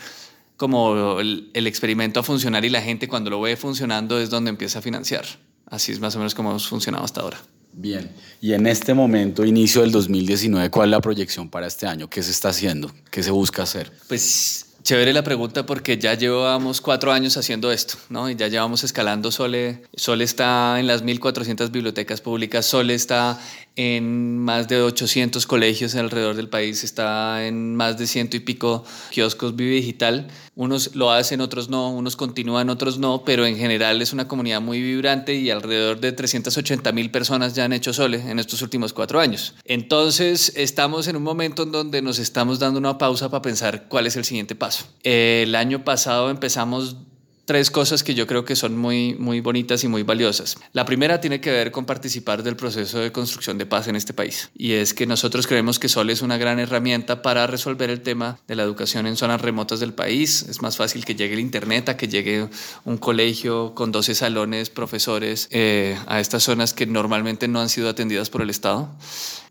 como 0.57 1.19
el, 1.19 1.51
experimento 1.55 2.21
a 2.21 2.23
funcionar 2.23 2.65
y 2.65 2.69
la 2.69 2.83
gente 2.83 3.09
cuando 3.09 3.31
lo 3.31 3.41
ve 3.41 3.57
funcionando 3.57 4.21
es 4.21 4.31
donde 4.31 4.51
empieza 4.51 4.79
a 4.79 4.83
financiar, 4.83 5.25
así 5.67 5.91
es 5.91 6.01
más 6.01 6.15
o 6.15 6.19
menos 6.19 6.35
como 6.35 6.51
hemos 6.51 6.69
funcionado 6.69 7.05
hasta 7.05 7.23
ahora. 7.23 7.41
Bien, 7.73 8.11
y 8.41 8.53
en 8.53 8.67
este 8.67 8.93
momento, 8.93 9.45
inicio 9.45 9.81
del 9.81 9.93
2019, 9.93 10.71
¿cuál 10.71 10.89
es 10.89 10.91
la 10.91 11.01
proyección 11.01 11.49
para 11.49 11.67
este 11.67 11.87
año? 11.87 12.09
¿Qué 12.09 12.23
se 12.23 12.31
está 12.31 12.51
haciendo? 12.51 12.93
¿Qué 13.11 13.23
se 13.23 13.31
busca 13.31 13.63
hacer? 13.63 13.91
Pues 14.09 14.67
chévere 14.83 15.13
la 15.13 15.23
pregunta 15.23 15.65
porque 15.65 15.97
ya 15.97 16.15
llevamos 16.15 16.81
cuatro 16.81 17.13
años 17.13 17.37
haciendo 17.37 17.73
esto, 17.73 17.95
¿no? 18.11 18.29
Y 18.29 18.37
ya 18.37 18.49
llevamos 18.49 18.85
escalando 18.85 19.31
Sole. 19.31 19.83
Sole 19.95 20.25
está 20.25 20.79
en 20.81 20.87
las 20.87 21.05
1.400 21.05 21.71
bibliotecas 21.71 22.21
públicas, 22.21 22.67
Sole 22.67 22.95
está 22.95 23.41
en 23.77 24.39
más 24.39 24.69
de 24.69 24.83
800 24.83 25.47
colegios 25.47 25.95
alrededor 25.95 26.37
del 26.37 26.49
país, 26.49 26.85
está 26.85 27.47
en 27.47 27.75
más 27.77 27.99
de 27.99 28.07
ciento 28.07 28.37
y 28.37 28.41
pico 28.41 28.85
kioscos 29.11 29.57
Vive 29.57 29.77
Digital. 29.77 30.29
Unos 30.55 30.95
lo 30.95 31.11
hacen, 31.11 31.41
otros 31.41 31.71
no, 31.71 31.91
unos 31.91 32.17
continúan, 32.17 32.69
otros 32.69 32.99
no, 32.99 33.25
pero 33.25 33.47
en 33.47 33.57
general 33.57 34.03
es 34.03 34.13
una 34.13 34.29
comunidad 34.29 34.61
muy 34.61 34.83
vibrante 34.83 35.35
y 35.35 35.51
alrededor 35.51 36.01
de 36.01 36.13
380 36.13 36.93
mil 36.93 37.11
personas 37.11 37.55
ya 37.55 37.65
han 37.65 37.73
hecho 37.73 37.93
Sole 37.93 38.21
en 38.31 38.39
estos 38.39 38.61
últimos 38.63 38.93
cuatro 38.93 39.21
años. 39.21 39.55
Entonces 39.65 40.53
estamos 40.57 41.09
en 41.09 41.17
un 41.17 41.23
momento 41.23 41.63
en 41.63 41.73
donde 41.73 42.03
nos 42.03 42.19
estamos 42.19 42.59
dando 42.59 42.79
una 42.79 42.99
pausa 42.99 43.31
para 43.31 43.43
pensar 43.43 43.89
cuál 43.89 44.07
es 44.07 44.17
el 44.17 44.25
siguiente 44.25 44.55
paso. 44.55 44.85
El 45.03 45.55
año 45.55 45.85
pasado 45.85 46.31
empezamos 46.31 46.97
tres 47.45 47.71
cosas 47.71 48.03
que 48.03 48.15
yo 48.15 48.27
creo 48.27 48.45
que 48.45 48.57
son 48.57 48.77
muy, 48.77 49.15
muy 49.15 49.41
bonitas 49.41 49.83
y 49.85 49.89
muy 49.89 50.03
valiosas. 50.03 50.57
La 50.73 50.85
primera 50.85 51.21
tiene 51.21 51.41
que 51.41 51.51
ver 51.51 51.73
con 51.73 51.85
participar 51.85 52.43
del 52.43 52.57
proceso 52.57 52.99
de 52.99 53.13
construcción 53.13 53.59
de 53.59 53.67
paz 53.67 53.89
en 53.89 53.97
este 53.97 54.15
país. 54.15 54.51
Y 54.57 54.73
es 54.73 54.95
que 54.95 55.07
nosotros 55.07 55.47
creemos 55.47 55.79
que 55.79 55.89
Sol 55.89 56.11
es 56.11 56.23
una 56.23 56.37
gran 56.37 56.59
herramienta 56.59 57.23
para 57.23 57.47
resolver 57.47 57.91
el 57.91 58.01
tema 58.03 58.39
de 58.47 58.57
la 58.57 58.63
educación 58.63 59.07
en 59.07 59.17
zonas 59.17 59.41
remotas 59.41 59.81
del 59.81 59.93
país. 59.93 60.47
Es 60.49 60.63
más 60.63 60.77
fácil 60.77 61.05
que 61.05 61.15
llegue 61.15 61.35
el 61.35 61.41
Internet 61.41 61.89
a 61.89 61.97
que 61.97 62.09
llegue 62.09 62.49
un 62.85 62.99
colegio 62.99 63.75
con 63.75 63.93
12 63.93 64.15
salones, 64.15 64.71
profesores, 64.71 65.49
eh, 65.51 65.99
a 66.07 66.21
estas 66.21 66.45
zonas 66.45 66.75
que 66.75 66.87
normalmente 66.87 67.49
no 67.49 67.61
han 67.61 67.69
sido 67.69 67.89
atendidas 67.89 68.31
por 68.31 68.43
el 68.43 68.51
Estado. 68.51 68.89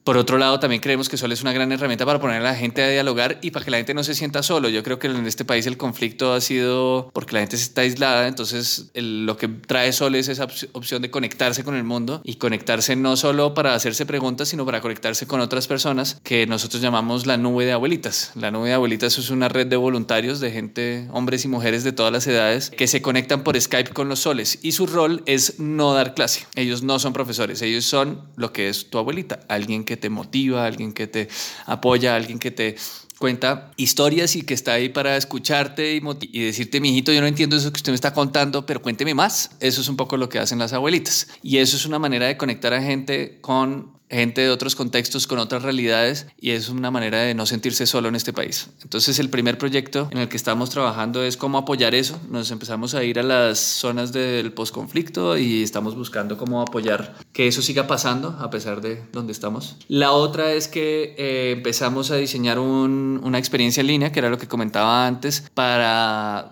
Por 0.04 0.18
otro 0.18 0.40
lado, 0.40 0.60
también 0.60 0.82
creemos 0.82 1.10
que 1.10 1.18
Sol 1.18 1.32
es 1.32 1.44
una 1.44 1.54
gran 1.54 1.72
herramienta 1.72 2.08
para 2.08 2.20
poner 2.20 2.42
a 2.42 2.44
la 2.44 2.56
gente 2.56 2.82
a 2.82 2.90
dialogar 2.90 3.38
y 3.44 3.52
para 3.52 3.64
que 3.64 3.70
la 3.70 3.78
gente 3.78 3.94
no 3.94 4.04
se 4.04 4.16
sienta 4.16 4.42
solo. 4.42 4.68
Yo 4.68 4.82
creo 4.82 4.98
que 4.98 5.06
en 5.08 5.28
este 5.28 5.46
país 5.46 5.68
el 5.68 5.78
conflicto 5.78 6.34
ha 6.34 6.42
sido 6.42 7.12
porque 7.14 7.34
la 7.34 7.42
gente 7.42 7.56
está 7.56 7.82
aislada, 7.82 8.28
entonces 8.28 8.90
lo 8.96 9.38
que 9.38 9.48
trae 9.48 9.94
Sol 9.94 10.16
es 10.16 10.28
esa 10.28 10.48
opción 10.72 11.04
de 11.04 11.12
conectarse 11.12 11.64
con 11.64 11.76
el 11.76 11.84
mundo 11.84 12.22
y 12.24 12.36
conectarse 12.36 12.96
no 12.96 13.16
solo 13.16 13.54
para 13.54 13.76
hacerse 13.76 14.08
preguntas, 14.08 14.50
sino 14.50 14.66
para 14.66 14.82
conectarse 14.82 15.28
con 15.28 15.40
otras 15.40 15.68
personas 15.68 16.20
que 16.24 16.48
nosotros 16.48 16.82
llamamos 16.82 17.28
la 17.28 17.38
nube 17.38 17.66
de 17.66 17.74
abuelitas. 17.74 18.32
La 18.34 18.50
nube 18.50 18.70
de 18.70 18.74
abuelitas 18.74 19.20
es 19.20 19.30
una 19.30 19.50
red 19.50 19.68
de 19.68 19.76
voluntarios, 19.76 20.40
de 20.40 20.52
gente, 20.52 21.08
hombres 21.12 21.46
y 21.46 21.48
mujeres 21.48 21.84
de 21.84 21.92
todas 21.92 22.12
las 22.12 22.26
edades, 22.26 22.72
que 22.72 22.88
se 22.88 23.04
conectan 23.04 23.44
por 23.44 23.60
Skype 23.60 23.92
con 23.92 24.10
los 24.10 24.22
soles 24.22 24.58
y 24.64 24.72
su 24.72 24.88
rol 24.88 25.22
es 25.28 25.60
no 25.60 25.94
dar 25.94 26.16
clase. 26.16 26.48
Ellos 26.56 26.82
no 26.82 26.98
son 26.98 27.14
profesores, 27.14 27.62
ellos 27.62 27.86
son 27.86 28.24
lo 28.36 28.52
que 28.52 28.68
es 28.68 28.90
tu 28.90 28.98
abuelita, 28.98 29.42
alguien 29.48 29.84
que 29.84 29.91
que 29.92 29.98
te 29.98 30.10
motiva, 30.10 30.66
alguien 30.66 30.94
que 30.94 31.06
te 31.06 31.28
apoya, 31.66 32.16
alguien 32.16 32.40
que 32.40 32.50
te 32.50 32.78
cuenta 33.20 33.72
historias 33.76 34.38
y 34.38 34.44
que 34.44 34.54
está 34.54 34.72
ahí 34.72 34.88
para 34.88 35.18
escucharte 35.18 35.96
y, 35.96 36.02
y, 36.32 36.46
decirte, 36.46 36.80
mijito, 36.80 37.12
yo 37.12 37.20
no 37.20 37.28
entiendo 37.28 37.58
eso 37.58 37.74
que 37.74 37.78
usted 37.78 37.92
me 37.92 37.96
está 37.96 38.14
contando, 38.14 38.66
pero 38.66 38.82
cuénteme 38.82 39.14
más. 39.14 39.52
Eso 39.60 39.82
es 39.82 39.90
un 39.90 39.98
poco 39.98 40.16
lo 40.16 40.30
que 40.30 40.40
hacen 40.40 40.60
las 40.60 40.72
abuelitas. 40.72 41.28
Y 41.44 41.58
eso 41.58 41.76
es 41.76 41.86
una 41.86 42.00
manera 42.00 42.28
de 42.28 42.38
conectar 42.38 42.74
a 42.74 42.82
gente 42.82 43.40
con 43.42 43.92
gente 44.12 44.42
de 44.42 44.50
otros 44.50 44.76
contextos, 44.76 45.28
con 45.28 45.40
otras 45.40 45.64
realidades, 45.64 46.28
y 46.40 46.52
es 46.52 46.70
una 46.70 46.92
manera 46.92 47.20
de 47.22 47.34
no 47.34 47.46
sentirse 47.46 47.86
solo 47.86 48.10
en 48.10 48.16
este 48.16 48.34
país. 48.34 48.70
Entonces 48.84 49.20
el 49.20 49.30
primer 49.30 49.58
proyecto 49.58 50.10
en 50.12 50.20
el 50.20 50.30
que 50.30 50.38
estamos 50.38 50.70
trabajando 50.70 51.24
es 51.24 51.38
cómo 51.38 51.58
apoyar 51.58 51.96
eso. 51.96 52.20
Nos 52.30 52.52
empezamos 52.52 52.94
a 52.94 53.04
ir 53.04 53.20
a 53.20 53.24
las 53.24 53.60
zonas 53.60 54.12
del 54.12 54.54
posconflicto 54.54 55.38
y 55.38 55.64
estamos 55.64 55.96
buscando 55.96 56.38
cómo 56.38 56.62
apoyar 56.62 57.16
que 57.34 57.48
eso 57.48 57.62
siga 57.62 57.88
pasando 57.88 58.38
a 58.40 58.50
pesar 58.50 58.82
de 58.82 59.02
donde 59.12 59.32
estamos. 59.32 59.78
La 59.88 60.12
otra 60.12 60.54
es 60.54 60.68
que 60.68 61.16
eh, 61.18 61.52
empezamos 61.52 62.12
a 62.12 62.16
diseñar 62.18 62.60
una 62.60 63.38
experiencia 63.38 63.82
en 63.82 63.88
línea, 63.88 64.12
que 64.12 64.20
era 64.20 64.30
lo 64.30 64.38
que 64.38 64.48
comentaba 64.48 65.08
antes, 65.08 65.46
para 65.54 66.52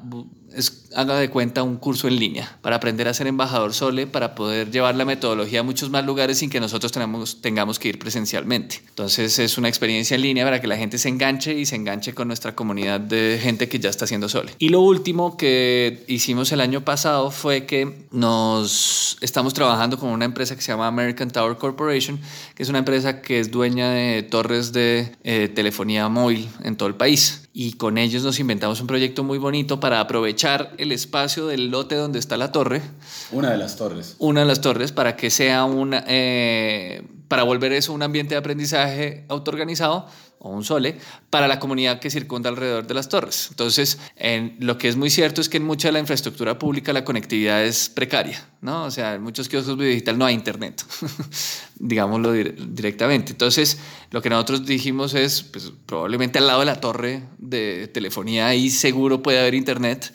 es, 0.56 0.89
haga 0.96 1.20
de 1.20 1.30
cuenta 1.30 1.64
un 1.64 1.78
curso 1.78 2.08
en 2.08 2.18
línea 2.18 2.58
para 2.62 2.78
aprender 2.78 3.08
a 3.08 3.14
ser 3.14 3.28
embajador 3.28 3.74
Sole, 3.74 4.08
para 4.08 4.36
poder 4.36 4.72
llevar 4.72 4.96
la 4.96 5.06
metodología 5.06 5.62
a 5.62 5.64
muchos 5.64 5.90
más 5.90 6.06
lugares 6.06 6.40
sin 6.40 6.50
que 6.50 6.60
nosotros 6.60 6.92
tenemos, 6.92 7.42
tengamos 7.42 7.80
que 7.80 7.90
ir 7.90 8.00
presencialmente. 8.00 8.82
Entonces 8.90 9.40
es 9.40 9.58
una 9.58 9.70
experiencia 9.70 10.16
en 10.16 10.22
línea 10.22 10.46
para 10.46 10.62
que 10.62 10.68
la 10.68 10.78
gente 10.78 10.98
se 10.98 11.10
enganche 11.10 11.54
y 11.54 11.66
se 11.66 11.76
enganche 11.76 12.14
con 12.14 12.28
nuestra 12.28 12.56
comunidad 12.56 13.00
de 13.00 13.40
gente 13.42 13.70
que 13.70 13.80
ya 13.80 13.90
está 13.90 14.06
haciendo 14.06 14.30
Sole. 14.30 14.54
Y 14.60 14.70
lo 14.70 14.82
último 14.82 15.38
que 15.38 16.04
hicimos 16.08 16.52
el 16.52 16.62
año 16.62 16.82
pasado 16.82 17.32
fue 17.32 17.66
que 17.66 18.08
nos 18.12 19.18
estamos 19.22 19.54
trabajando 19.54 19.98
con 19.98 20.10
una 20.10 20.26
empresa 20.26 20.56
que 20.56 20.62
se 20.62 20.72
llama 20.72 20.88
American 20.88 21.30
Tower 21.30 21.58
Corporation, 21.58 22.20
que 22.56 22.64
es 22.64 22.70
una 22.70 22.80
empresa 22.80 23.22
que 23.22 23.40
es 23.40 23.52
dueña 23.52 23.92
de 23.92 24.24
torres 24.24 24.74
de 24.74 25.16
eh, 25.24 25.50
telefonía 25.54 26.10
móvil 26.10 26.50
en 26.64 26.76
todo 26.76 26.90
el 26.90 26.96
país 26.96 27.50
y 27.62 27.74
con 27.74 27.98
ellos 27.98 28.24
nos 28.24 28.40
inventamos 28.40 28.80
un 28.80 28.88
proyecto 28.88 29.22
muy 29.24 29.38
bonito 29.38 29.82
para 29.82 30.00
aprovechar 30.00 30.72
el 30.80 30.92
espacio 30.92 31.48
del 31.48 31.70
lote 31.70 31.96
donde 31.96 32.20
está 32.20 32.38
la 32.38 32.52
torre. 32.52 32.82
Una 33.32 33.52
de 33.52 33.58
las 33.58 33.76
torres. 33.76 34.16
Una 34.20 34.42
de 34.42 34.48
las 34.48 34.62
torres 34.62 34.92
para 34.92 35.16
que 35.16 35.30
sea 35.30 35.66
una, 35.66 36.04
eh, 36.08 37.04
para 37.28 37.44
volver 37.44 37.72
eso 37.74 37.94
un 37.94 38.02
ambiente 38.02 38.34
de 38.34 38.40
aprendizaje 38.40 39.26
autoorganizado 39.30 40.08
o 40.40 40.50
un 40.50 40.64
sole 40.64 40.98
para 41.30 41.48
la 41.48 41.60
comunidad 41.60 42.00
que 42.00 42.10
circunda 42.10 42.50
alrededor 42.50 42.88
de 42.88 42.94
las 42.94 43.10
torres. 43.10 43.48
Entonces, 43.52 44.00
en, 44.16 44.56
lo 44.60 44.78
que 44.78 44.88
es 44.88 44.96
muy 44.96 45.10
cierto 45.10 45.42
es 45.42 45.50
que 45.50 45.58
en 45.58 45.66
mucha 45.66 45.90
de 45.90 45.92
la 45.92 46.00
infraestructura 46.00 46.58
pública 46.58 46.94
la 46.94 47.04
conectividad 47.04 47.64
es 47.64 47.90
precaria, 47.90 48.48
¿no? 48.62 48.86
O 48.86 48.92
sea, 48.92 49.16
en 49.16 49.22
muchos 49.22 49.50
kioscos 49.50 49.78
digital 49.78 50.18
no 50.18 50.26
hay 50.26 50.36
internet, 50.36 50.84
digámoslo 51.76 52.32
directamente. 52.32 53.34
Entonces, 53.34 53.80
lo 54.12 54.22
que 54.22 54.30
nosotros 54.30 54.66
dijimos 54.66 55.14
es, 55.14 55.44
pues 55.44 55.72
probablemente 55.86 56.40
al 56.40 56.48
lado 56.48 56.62
de 56.62 56.66
la 56.66 56.80
torre 56.80 57.24
de 57.38 57.90
telefonía 57.94 58.48
ahí 58.48 58.70
seguro 58.70 59.22
puede 59.22 59.40
haber 59.40 59.54
internet 59.54 60.12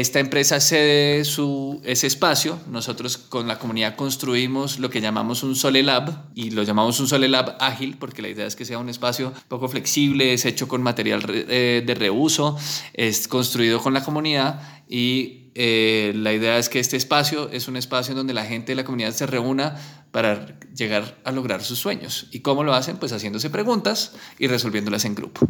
esta 0.00 0.18
empresa 0.18 0.60
cede 0.60 1.24
su, 1.24 1.80
ese 1.84 2.06
espacio. 2.06 2.58
Nosotros 2.68 3.16
con 3.16 3.46
la 3.46 3.58
comunidad 3.58 3.96
construimos 3.96 4.78
lo 4.78 4.90
que 4.90 5.00
llamamos 5.00 5.42
un 5.42 5.54
Sole 5.54 5.82
Lab 5.82 6.30
y 6.34 6.50
lo 6.50 6.62
llamamos 6.62 6.98
un 7.00 7.06
Sole 7.06 7.28
Lab 7.28 7.56
ágil 7.60 7.96
porque 7.98 8.22
la 8.22 8.28
idea 8.28 8.46
es 8.46 8.56
que 8.56 8.64
sea 8.64 8.78
un 8.78 8.88
espacio 8.88 9.32
poco 9.48 9.68
flexible, 9.68 10.32
es 10.32 10.44
hecho 10.44 10.68
con 10.68 10.82
material 10.82 11.22
eh, 11.28 11.82
de 11.86 11.94
reuso, 11.94 12.56
es 12.92 13.28
construido 13.28 13.80
con 13.80 13.94
la 13.94 14.02
comunidad 14.02 14.60
y 14.88 15.50
eh, 15.54 16.12
la 16.16 16.32
idea 16.32 16.58
es 16.58 16.68
que 16.68 16.80
este 16.80 16.96
espacio 16.96 17.48
es 17.50 17.68
un 17.68 17.76
espacio 17.76 18.12
en 18.12 18.16
donde 18.16 18.34
la 18.34 18.44
gente 18.44 18.72
de 18.72 18.76
la 18.76 18.84
comunidad 18.84 19.12
se 19.12 19.26
reúna 19.26 19.76
para 20.14 20.46
llegar 20.72 21.18
a 21.24 21.32
lograr 21.32 21.64
sus 21.64 21.80
sueños. 21.80 22.28
¿Y 22.30 22.38
cómo 22.38 22.62
lo 22.62 22.72
hacen? 22.72 22.98
Pues 22.98 23.10
haciéndose 23.10 23.50
preguntas 23.50 24.12
y 24.38 24.46
resolviéndolas 24.46 25.04
en 25.06 25.16
grupo. 25.16 25.44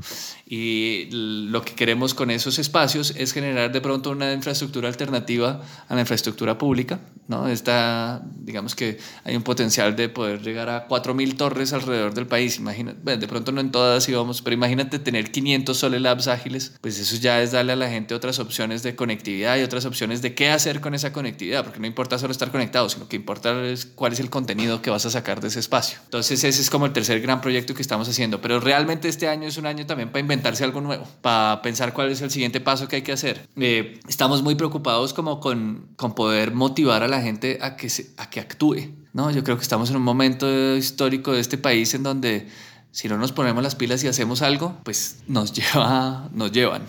Y 0.47 1.11
lo 1.11 1.61
que 1.61 1.75
queremos 1.75 2.15
con 2.15 2.31
esos 2.31 2.59
espacios 2.59 3.13
es 3.15 3.35
generar 3.35 3.73
de 3.73 3.83
pronto 3.83 4.09
una 4.09 4.33
infraestructura 4.33 4.89
alternativa 4.89 5.61
a 5.87 5.95
la 5.95 6.01
infraestructura 6.01 6.57
pública. 6.57 6.99
¿no? 7.29 7.47
Está, 7.47 8.23
digamos 8.39 8.75
que 8.75 8.97
hay 9.25 9.37
un 9.37 9.43
potencial 9.43 9.97
de 9.97 10.09
poder 10.09 10.41
llegar 10.41 10.71
a 10.71 10.89
4.000 10.89 11.37
torres 11.37 11.75
alrededor 11.75 12.15
del 12.15 12.27
país. 12.27 12.57
Imagina, 12.57 12.95
bueno, 13.03 13.21
de 13.21 13.29
pronto 13.29 13.53
no 13.53 13.61
en 13.61 13.71
todas 13.71 14.09
íbamos, 14.09 14.41
pero 14.41 14.55
imagínate 14.55 14.99
tener 14.99 15.31
500 15.31 15.77
Sole 15.77 16.01
Labs 16.01 16.27
ágiles. 16.27 16.73
Pues 16.81 16.99
eso 16.99 17.17
ya 17.17 17.43
es 17.43 17.53
darle 17.53 17.73
a 17.73 17.77
la 17.77 17.91
gente 17.91 18.15
otras 18.15 18.39
opciones 18.39 18.83
de 18.83 18.97
conectividad 18.97 19.59
y 19.59 19.63
otras 19.63 19.85
opciones 19.85 20.23
de 20.23 20.35
qué 20.35 20.49
hacer 20.49 20.81
con 20.81 20.95
esa 20.95 21.13
conectividad, 21.13 21.65
porque 21.65 21.81
no 21.81 21.87
importa 21.87 22.19
solo 22.19 22.33
estar 22.33 22.51
conectado, 22.51 22.89
sino 22.89 23.09
que 23.09 23.17
importa 23.17 23.63
es 23.67 23.85
cuál 23.85 24.15
es 24.15 24.21
el 24.21 24.31
contenido 24.31 24.54
que 24.83 24.91
vas 24.91 25.05
a 25.07 25.11
sacar 25.11 25.41
de 25.41 25.49
ese 25.49 25.61
espacio. 25.61 25.99
Entonces 26.05 26.43
ese 26.45 26.61
es 26.61 26.71
como 26.71 26.87
el 26.87 26.93
tercer 26.93 27.21
gran 27.21 27.41
proyecto 27.41 27.75
que 27.75 27.83
estamos 27.83 28.09
haciendo, 28.09 28.41
pero 28.41 28.61
realmente 28.61 29.09
este 29.09 29.29
año 29.29 29.49
es 29.49 29.57
un 29.57 29.67
año 29.67 29.87
también 29.87 30.11
para 30.11 30.21
inventarse 30.21 30.65
algo 30.65 30.81
nuevo, 30.81 31.07
para 31.21 31.61
pensar 31.63 31.93
cuál 31.93 32.11
es 32.11 32.21
el 32.23 32.31
siguiente 32.31 32.61
paso 32.61 32.89
que 32.89 32.97
hay 32.97 33.03
que 33.03 33.13
hacer. 33.13 33.49
Eh, 33.57 34.01
estamos 34.09 34.43
muy 34.43 34.55
preocupados 34.55 35.15
como 35.15 35.41
con, 35.41 35.89
con 35.97 36.15
poder 36.15 36.53
motivar 36.53 37.03
a 37.03 37.09
la 37.09 37.21
gente 37.21 37.59
a 37.61 37.77
que, 37.77 37.89
se, 37.89 38.11
a 38.17 38.31
que 38.31 38.41
actúe. 38.41 38.95
¿no? 39.13 39.31
Yo 39.31 39.45
creo 39.45 39.57
que 39.57 39.63
estamos 39.63 39.91
en 39.91 39.97
un 39.97 40.03
momento 40.03 40.77
histórico 40.77 41.33
de 41.33 41.41
este 41.41 41.59
país 41.59 41.95
en 41.95 42.03
donde 42.03 42.49
si 42.91 43.09
no 43.09 43.19
nos 43.19 43.33
ponemos 43.33 43.63
las 43.63 43.75
pilas 43.75 44.05
y 44.05 44.09
hacemos 44.09 44.41
algo, 44.41 44.77
pues 44.85 45.19
nos, 45.27 45.53
lleva, 45.75 46.29
nos 46.33 46.53
llevan. 46.53 46.83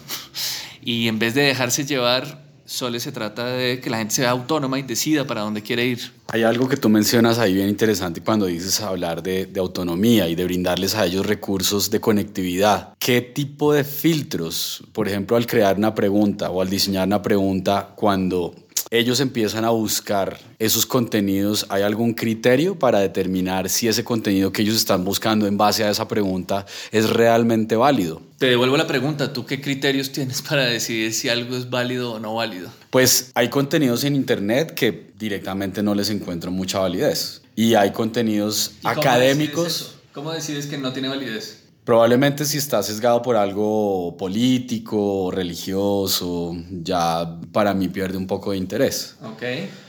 Y 0.83 1.07
en 1.07 1.17
vez 1.17 1.33
de 1.33 1.41
dejarse 1.41 1.83
llevar, 1.83 2.44
solo 2.65 2.99
se 2.99 3.11
trata 3.11 3.45
de 3.47 3.79
que 3.79 3.89
la 3.89 3.97
gente 3.97 4.15
sea 4.15 4.31
autónoma 4.31 4.79
y 4.79 4.81
decida 4.83 5.25
para 5.25 5.41
dónde 5.41 5.61
quiere 5.61 5.85
ir. 5.85 6.11
Hay 6.29 6.43
algo 6.43 6.67
que 6.67 6.77
tú 6.77 6.89
mencionas 6.89 7.37
ahí 7.37 7.53
bien 7.53 7.69
interesante 7.69 8.21
cuando 8.21 8.47
dices 8.47 8.81
hablar 8.81 9.21
de, 9.21 9.49
autonomía 9.57 10.27
y 10.27 10.35
de 10.35 10.43
brindarles 10.43 10.95
a 10.95 11.05
ellos 11.05 11.25
recursos 11.25 11.91
de 11.91 12.01
conectividad. 12.01 12.93
¿Qué 12.99 13.21
tipo 13.21 13.73
de 13.73 13.83
filtros, 13.83 14.83
por 14.91 15.07
ejemplo, 15.07 15.37
al 15.37 15.45
crear 15.45 15.77
una 15.77 15.93
pregunta 15.93 16.49
o 16.49 16.61
al 16.61 16.69
diseñar 16.69 17.07
una 17.07 17.21
pregunta, 17.21 17.93
cuando 17.95 18.55
ellos 18.99 19.19
empiezan 19.19 19.65
a 19.65 19.69
buscar 19.69 20.39
esos 20.59 20.85
contenidos, 20.85 21.65
¿hay 21.69 21.83
algún 21.83 22.13
criterio 22.13 22.77
para 22.77 22.99
determinar 22.99 23.69
si 23.69 23.87
ese 23.87 24.03
contenido 24.03 24.51
que 24.51 24.61
ellos 24.61 24.75
están 24.75 25.03
buscando 25.03 25.47
en 25.47 25.57
base 25.57 25.83
a 25.83 25.89
esa 25.89 26.07
pregunta 26.07 26.65
es 26.91 27.09
realmente 27.09 27.75
válido? 27.75 28.21
Te 28.37 28.47
devuelvo 28.47 28.77
la 28.77 28.87
pregunta, 28.87 29.33
¿tú 29.33 29.45
qué 29.45 29.61
criterios 29.61 30.11
tienes 30.11 30.41
para 30.41 30.65
decidir 30.65 31.13
si 31.13 31.29
algo 31.29 31.55
es 31.55 31.69
válido 31.69 32.13
o 32.13 32.19
no 32.19 32.35
válido? 32.35 32.69
Pues 32.89 33.31
hay 33.33 33.49
contenidos 33.49 34.03
en 34.03 34.15
Internet 34.15 34.73
que 34.73 35.11
directamente 35.17 35.83
no 35.83 35.95
les 35.95 36.09
encuentro 36.09 36.51
mucha 36.51 36.79
validez. 36.79 37.41
Y 37.55 37.75
hay 37.75 37.91
contenidos 37.91 38.71
académicos. 38.83 39.95
¿Cómo 40.13 40.31
decides 40.31 40.67
que 40.67 40.77
no 40.77 40.93
tiene 40.93 41.09
validez? 41.09 41.64
Probablemente 41.85 42.45
si 42.45 42.57
está 42.57 42.83
sesgado 42.83 43.21
por 43.21 43.35
algo 43.35 44.17
político, 44.17 45.31
religioso, 45.31 46.55
ya 46.71 47.39
para 47.51 47.73
mí 47.73 47.87
pierde 47.87 48.17
un 48.17 48.27
poco 48.27 48.51
de 48.51 48.57
interés. 48.57 49.15
Ok. 49.23 49.43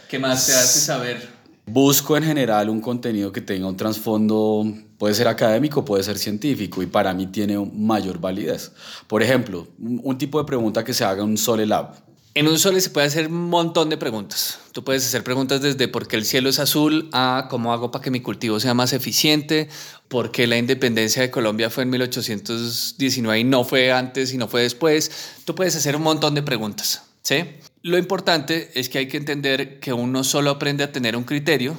¿Qué 0.08 0.18
más 0.18 0.46
te 0.46 0.52
hace 0.52 0.78
saber? 0.78 1.36
busco 1.66 2.16
en 2.16 2.22
general 2.22 2.70
un 2.70 2.80
contenido 2.80 3.32
que 3.32 3.40
tenga 3.40 3.66
un 3.66 3.76
trasfondo, 3.76 4.64
puede 4.98 5.14
ser 5.14 5.28
académico, 5.28 5.84
puede 5.84 6.02
ser 6.02 6.16
científico, 6.16 6.82
y 6.82 6.86
para 6.86 7.12
mí 7.12 7.26
tiene 7.26 7.58
mayor 7.58 8.20
validez. 8.20 8.72
Por 9.06 9.22
ejemplo, 9.22 9.66
un, 9.78 10.16
tipo 10.16 10.38
de 10.38 10.44
pregunta 10.44 10.84
que 10.84 10.94
se 10.94 11.04
haga 11.04 11.22
en 11.22 11.30
un 11.30 11.36
Sole 11.36 11.66
Lab. 11.66 11.94
En 12.37 12.49
un 12.49 12.59
Sole 12.59 12.83
se 12.83 12.90
puede 12.90 13.07
hacer 13.07 13.28
un 13.28 13.49
montón 13.49 13.88
de 13.88 13.97
preguntas. 13.97 14.59
Tú 14.73 14.85
puedes 14.85 15.07
hacer 15.07 15.25
preguntas 15.25 15.62
desde 15.62 15.88
por 15.88 16.07
qué 16.07 16.16
el 16.16 16.26
cielo 16.26 16.50
es 16.50 16.59
azul 16.59 17.09
a 17.12 17.47
cómo 17.49 17.73
hago 17.73 17.90
para 17.90 18.05
que 18.05 18.11
mi 18.11 18.21
cultivo 18.21 18.61
sea 18.61 18.75
más 18.75 18.93
eficiente, 18.93 19.71
por 20.09 20.33
qué 20.33 20.47
la 20.47 20.59
independencia 20.59 21.23
de 21.23 21.31
Colombia 21.31 21.71
fue 21.71 21.85
en 21.85 21.88
1819 21.88 23.40
y 23.40 23.45
no 23.45 23.64
fue 23.64 23.90
antes 23.90 24.35
y 24.35 24.37
no 24.37 24.49
fue 24.49 24.61
después. 24.61 25.11
Tú 25.47 25.55
puedes 25.55 25.76
hacer 25.76 25.97
un 25.97 26.02
montón 26.02 26.35
de 26.35 26.43
preguntas. 26.43 27.05
¿sí? 27.23 27.37
Lo 27.81 27.97
importante 27.97 28.71
es 28.75 28.90
que 28.90 28.99
hay 28.99 29.09
que 29.09 29.16
entender 29.16 29.81
que 29.81 29.95
uno 29.95 30.23
solo 30.23 30.50
aprende 30.50 30.85
a 30.85 30.93
tener 30.93 31.16
un 31.16 31.25
criterio 31.25 31.75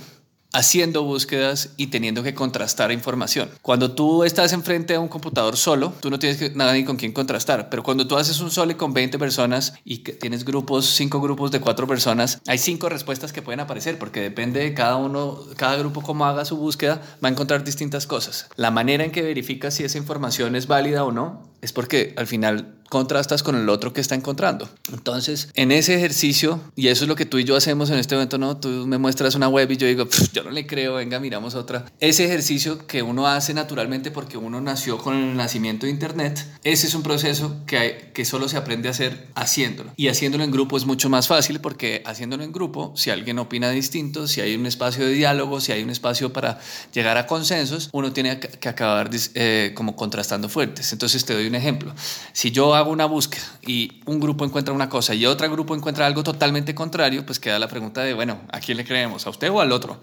haciendo 0.54 1.04
búsquedas 1.04 1.70
y 1.77 1.88
teniendo 1.88 2.24
que 2.24 2.34
contrastar 2.34 2.92
información. 2.92 3.50
Cuando 3.62 3.92
tú 3.92 4.24
estás 4.24 4.54
enfrente 4.54 4.96
a 4.96 5.00
un 5.00 5.08
computador 5.08 5.58
solo, 5.58 5.94
tú 6.00 6.10
no 6.10 6.20
tienes 6.20 6.56
nada 6.56 6.74
ni 6.74 6.86
con 6.86 6.98
quién 6.98 7.12
contrastar, 7.12 7.70
pero 7.70 7.84
cuando 7.84 8.08
tú 8.08 8.18
haces 8.18 8.39
un 8.39 8.51
sole 8.51 8.77
con 8.77 8.94
20 8.94 9.20
personas 9.20 9.74
y 9.84 10.00
tienes 10.00 10.46
grupos, 10.46 10.86
cinco 10.86 11.22
grupos 11.22 11.51
de 11.51 11.60
cuatro 11.60 11.88
personas, 11.88 12.42
hay 12.48 12.58
cinco 12.58 12.89
respuestas 12.89 13.34
que 13.34 13.42
pueden 13.42 13.60
aparecer 13.60 14.00
porque 14.00 14.22
depende 14.22 14.62
de 14.62 14.74
cada 14.74 14.96
uno, 14.96 15.39
cada 15.58 15.75
grupo 15.77 16.01
cómo 16.01 16.25
haga 16.25 16.46
su 16.46 16.58
búsqueda, 16.58 17.01
va 17.24 17.30
a 17.30 17.32
encontrar 17.32 17.63
distintas 17.63 18.08
cosas. 18.08 18.50
La 18.56 18.72
manera 18.72 19.04
en 19.04 19.12
que 19.12 19.22
verifica 19.22 19.72
si 19.72 19.84
esa 19.84 19.98
información 19.98 20.56
es 20.56 20.68
válida 20.68 21.04
o 21.04 21.12
no 21.12 21.48
es 21.62 21.74
porque 21.74 22.13
al 22.18 22.27
final 22.27 22.76
contrastas 22.89 23.44
con 23.44 23.56
el 23.56 23.70
otro 23.70 23.94
que 23.94 24.01
está 24.01 24.15
encontrando. 24.15 24.70
Entonces, 24.91 25.50
en 25.53 25.72
ese 25.72 25.96
ejercicio, 25.96 26.62
y 26.75 26.88
eso 26.88 27.03
es 27.03 27.08
lo 27.08 27.15
que 27.15 27.25
tú 27.25 27.38
y 27.38 27.44
yo 27.44 27.56
hacemos 27.56 27.89
en 27.89 27.98
este 28.00 28.15
momento, 28.15 28.38
¿no? 28.38 28.58
Tú 28.58 28.86
me 28.88 28.98
muestras 28.98 29.36
una 29.36 29.48
web 29.48 29.70
y 29.72 29.77
yo 29.77 29.88
digo, 29.88 30.08
yo 30.34 30.44
no 30.44 30.51
le 30.51 30.65
creo, 30.65 30.96
venga, 30.96 31.20
miramos 31.20 31.56
otra. 31.56 31.86
Ese 32.00 32.25
ejercicio 32.25 32.86
que 32.88 33.01
uno 33.01 33.27
hace 33.27 33.53
naturalmente 33.53 34.12
porque 34.12 34.38
uno 34.38 34.62
nació 34.62 34.98
con 34.98 35.15
el 35.15 35.36
nacimiento 35.36 35.86
de 35.86 35.91
Internet, 35.91 36.46
ese 36.63 36.88
es 36.88 36.96
un 36.96 37.03
proceso 37.03 37.58
que, 37.65 38.12
que 38.13 38.25
solo 38.25 38.48
se 38.48 38.58
aprende 38.58 38.88
a 38.88 38.91
hacer 38.91 39.27
haciéndolo. 39.36 39.91
Y 39.96 40.08
haciéndolo 40.08 40.44
en 40.44 40.51
grupo 40.51 40.77
es 40.77 40.86
mucho 40.86 41.10
más 41.10 41.27
fácil 41.27 41.60
porque 41.60 42.01
haciéndolo 42.06 42.44
en 42.44 42.51
grupo, 42.51 42.94
si 42.96 43.10
alguien 43.10 43.39
opina 43.39 43.70
distinto, 43.70 44.27
si 44.27 44.41
hay 44.41 44.56
un 44.56 44.65
espacio 44.65 45.06
de 45.06 45.12
diálogo, 45.12 45.60
si 45.60 45.72
hay 45.72 45.84
un 45.84 45.89
espacio 45.89 46.32
para 46.32 46.60
llegar 46.94 47.17
a 47.17 47.25
consensos, 47.25 47.89
uno 47.91 48.12
tiene 48.13 48.39
que 48.39 48.70
acabar 48.70 49.10
eh, 49.34 49.72
como 49.75 49.96
contrastando 49.96 50.50
fuertes. 50.50 50.91
Entonces, 50.94 51.25
te 51.25 51.34
doy 51.34 51.48
un 51.48 51.56
ejemplo. 51.56 51.94
Si 52.34 52.51
yo 52.51 52.75
hago 52.77 52.91
una 52.91 53.05
búsqueda 53.05 53.43
y 53.65 54.01
un 54.05 54.19
grupo 54.19 54.46
encuentra 54.46 54.74
una 54.74 54.89
cosa 54.89 55.13
y 55.13 55.25
otro 55.25 55.50
grupo 55.50 55.75
encuentra 55.75 56.05
algo 56.05 56.24
totalmente 56.24 56.74
contrario, 56.74 57.25
pues 57.25 57.39
queda 57.39 57.60
la 57.60 57.67
pregunta 57.67 58.01
de, 58.01 58.13
bueno, 58.13 58.41
¿a 58.51 58.60
quién 58.60 58.77
le 58.77 58.86
creemos? 58.86 59.27
¿A 59.27 59.29
usted 59.29 59.51
o 59.51 59.62
al 59.62 59.72
otro? 59.72 60.00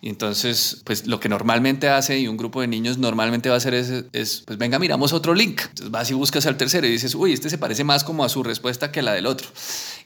Y 0.00 0.08
entonces, 0.08 0.82
pues 0.84 1.06
lo 1.06 1.20
que 1.20 1.28
normalmente 1.28 1.88
hace 1.88 2.18
y 2.18 2.28
un 2.28 2.36
grupo 2.36 2.60
de 2.60 2.66
niños 2.66 2.98
normalmente 2.98 3.48
va 3.48 3.56
a 3.56 3.58
hacer 3.58 3.74
es, 3.74 4.42
pues 4.46 4.58
venga, 4.58 4.78
miramos 4.78 5.12
otro 5.12 5.34
link. 5.34 5.60
Entonces 5.60 5.90
vas 5.90 6.10
y 6.10 6.14
buscas 6.14 6.46
al 6.46 6.56
tercero 6.56 6.86
y 6.86 6.90
dices, 6.90 7.14
uy, 7.14 7.32
este 7.32 7.50
se 7.50 7.58
parece 7.58 7.84
más 7.84 8.04
como 8.04 8.24
a 8.24 8.28
su 8.28 8.42
respuesta 8.42 8.92
que 8.92 9.00
a 9.00 9.02
la 9.02 9.12
del 9.12 9.26
otro. 9.26 9.48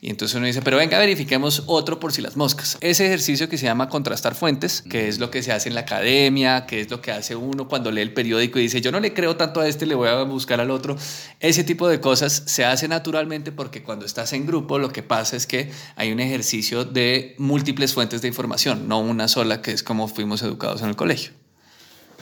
Y 0.01 0.09
entonces 0.09 0.35
uno 0.35 0.45
dice, 0.45 0.61
pero 0.61 0.77
venga, 0.77 0.97
verifiquemos 0.97 1.63
otro 1.67 1.99
por 1.99 2.11
si 2.11 2.21
las 2.21 2.35
moscas. 2.35 2.77
Ese 2.81 3.05
ejercicio 3.05 3.49
que 3.49 3.57
se 3.57 3.65
llama 3.65 3.89
contrastar 3.89 4.35
fuentes, 4.35 4.81
que 4.81 5.07
es 5.07 5.19
lo 5.19 5.29
que 5.29 5.43
se 5.43 5.51
hace 5.51 5.69
en 5.69 5.75
la 5.75 5.81
academia, 5.81 6.65
que 6.65 6.81
es 6.81 6.89
lo 6.89 7.01
que 7.01 7.11
hace 7.11 7.35
uno 7.35 7.67
cuando 7.67 7.91
lee 7.91 8.01
el 8.01 8.13
periódico 8.13 8.59
y 8.59 8.63
dice, 8.63 8.81
yo 8.81 8.91
no 8.91 8.99
le 8.99 9.13
creo 9.13 9.35
tanto 9.35 9.61
a 9.61 9.67
este, 9.67 9.85
le 9.85 9.95
voy 9.95 10.09
a 10.09 10.23
buscar 10.23 10.59
al 10.59 10.71
otro. 10.71 10.97
Ese 11.39 11.63
tipo 11.63 11.87
de 11.87 11.99
cosas 11.99 12.10
se 12.15 12.65
hace 12.65 12.87
naturalmente 12.87 13.51
porque 13.51 13.83
cuando 13.83 14.05
estás 14.05 14.33
en 14.33 14.45
grupo 14.45 14.79
lo 14.79 14.91
que 14.91 15.03
pasa 15.03 15.35
es 15.35 15.47
que 15.47 15.71
hay 15.95 16.11
un 16.11 16.19
ejercicio 16.19 16.85
de 16.85 17.35
múltiples 17.37 17.93
fuentes 17.93 18.21
de 18.21 18.27
información, 18.27 18.87
no 18.87 18.99
una 18.99 19.27
sola, 19.27 19.61
que 19.61 19.71
es 19.71 19.83
como 19.83 20.07
fuimos 20.07 20.41
educados 20.43 20.81
en 20.81 20.89
el 20.89 20.95
colegio. 20.95 21.31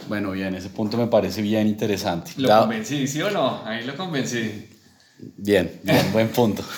Bueno, 0.07 0.31
bien, 0.31 0.55
ese 0.55 0.69
punto 0.69 0.97
me 0.97 1.07
parece 1.07 1.41
bien 1.41 1.67
interesante. 1.67 2.31
¿Lo 2.37 2.61
convencí, 2.61 3.07
sí 3.07 3.21
o 3.21 3.29
no? 3.29 3.61
Ahí 3.65 3.83
lo 3.85 3.95
convencí. 3.95 4.67
Bien, 5.37 5.79
bien, 5.83 6.11
buen 6.11 6.29
punto. 6.29 6.63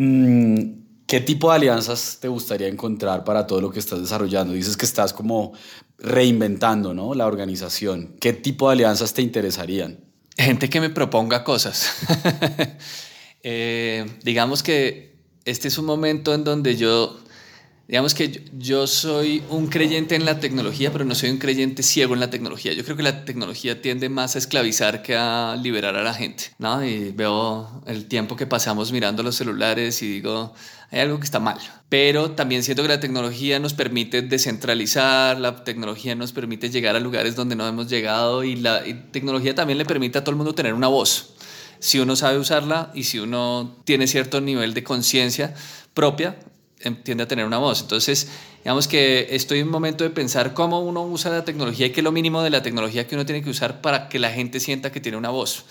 Mm, 0.00 0.78
¿Qué 1.08 1.20
tipo 1.20 1.50
de 1.50 1.56
alianzas 1.56 2.18
te 2.20 2.28
gustaría 2.28 2.68
encontrar 2.68 3.24
para 3.24 3.48
todo 3.48 3.60
lo 3.60 3.72
que 3.72 3.80
estás 3.80 4.00
desarrollando? 4.00 4.54
Dices 4.54 4.76
que 4.76 4.84
estás 4.84 5.12
como 5.12 5.54
reinventando 5.98 6.94
¿no? 6.94 7.14
la 7.14 7.26
organización. 7.26 8.14
¿Qué 8.20 8.32
tipo 8.32 8.68
de 8.68 8.74
alianzas 8.74 9.12
te 9.12 9.22
interesarían? 9.22 9.98
Gente 10.38 10.70
que 10.70 10.80
me 10.80 10.90
proponga 10.90 11.44
cosas. 11.44 11.92
Eh, 13.44 14.04
digamos 14.24 14.64
que 14.64 15.14
este 15.44 15.68
es 15.68 15.78
un 15.78 15.86
momento 15.86 16.34
en 16.34 16.42
donde 16.42 16.76
yo 16.76 17.20
Digamos 17.88 18.12
que 18.12 18.44
yo 18.52 18.86
soy 18.86 19.42
un 19.48 19.68
creyente 19.68 20.14
en 20.14 20.26
la 20.26 20.40
tecnología, 20.40 20.92
pero 20.92 21.06
no 21.06 21.14
soy 21.14 21.30
un 21.30 21.38
creyente 21.38 21.82
ciego 21.82 22.12
en 22.12 22.20
la 22.20 22.28
tecnología. 22.28 22.74
Yo 22.74 22.84
creo 22.84 22.98
que 22.98 23.02
la 23.02 23.24
tecnología 23.24 23.80
tiende 23.80 24.10
más 24.10 24.36
a 24.36 24.38
esclavizar 24.40 25.00
que 25.00 25.16
a 25.16 25.56
liberar 25.56 25.96
a 25.96 26.02
la 26.02 26.12
gente, 26.12 26.50
¿no? 26.58 26.84
Y 26.84 27.12
veo 27.12 27.82
el 27.86 28.04
tiempo 28.04 28.36
que 28.36 28.46
pasamos 28.46 28.92
mirando 28.92 29.22
los 29.22 29.36
celulares 29.36 30.02
y 30.02 30.08
digo, 30.12 30.52
hay 30.90 31.00
algo 31.00 31.18
que 31.18 31.24
está 31.24 31.40
mal. 31.40 31.58
Pero 31.88 32.32
también 32.32 32.62
siento 32.62 32.82
que 32.82 32.88
la 32.88 33.00
tecnología 33.00 33.58
nos 33.58 33.74
permite 33.74 34.22
descentralizar, 34.22 35.38
la 35.38 35.64
tecnología 35.64 36.14
nos 36.14 36.32
permite 36.32 36.70
llegar 36.70 36.96
a 36.96 37.00
lugares 37.00 37.36
donde 37.36 37.56
no 37.56 37.66
hemos 37.66 37.88
llegado 37.88 38.44
y 38.44 38.56
la 38.56 38.82
tecnología 39.10 39.54
también 39.54 39.78
le 39.78 39.84
permite 39.84 40.18
a 40.18 40.24
todo 40.24 40.30
el 40.30 40.36
mundo 40.36 40.54
tener 40.54 40.74
una 40.74 40.88
voz. 40.88 41.34
Si 41.78 41.98
uno 41.98 42.16
sabe 42.16 42.38
usarla 42.38 42.90
y 42.94 43.04
si 43.04 43.18
uno 43.18 43.76
tiene 43.84 44.06
cierto 44.06 44.40
nivel 44.40 44.74
de 44.74 44.82
conciencia 44.82 45.54
propia, 45.94 46.36
Em, 46.80 46.94
tiende 47.02 47.24
a 47.24 47.28
tener 47.28 47.44
una 47.44 47.58
voz. 47.58 47.80
Entonces, 47.80 48.28
digamos 48.62 48.86
que 48.86 49.28
estoy 49.30 49.58
en 49.58 49.66
un 49.66 49.72
momento 49.72 50.04
de 50.04 50.10
pensar 50.10 50.54
cómo 50.54 50.80
uno 50.80 51.02
usa 51.02 51.30
la 51.32 51.44
tecnología 51.44 51.86
y 51.86 51.90
qué 51.90 52.00
es 52.00 52.04
lo 52.04 52.12
mínimo 52.12 52.42
de 52.42 52.50
la 52.50 52.62
tecnología 52.62 53.08
que 53.08 53.16
uno 53.16 53.26
tiene 53.26 53.42
que 53.42 53.50
usar 53.50 53.80
para 53.80 54.08
que 54.08 54.20
la 54.20 54.30
gente 54.30 54.60
sienta 54.60 54.92
que 54.92 55.00
tiene 55.00 55.18
una 55.18 55.30
voz 55.30 55.64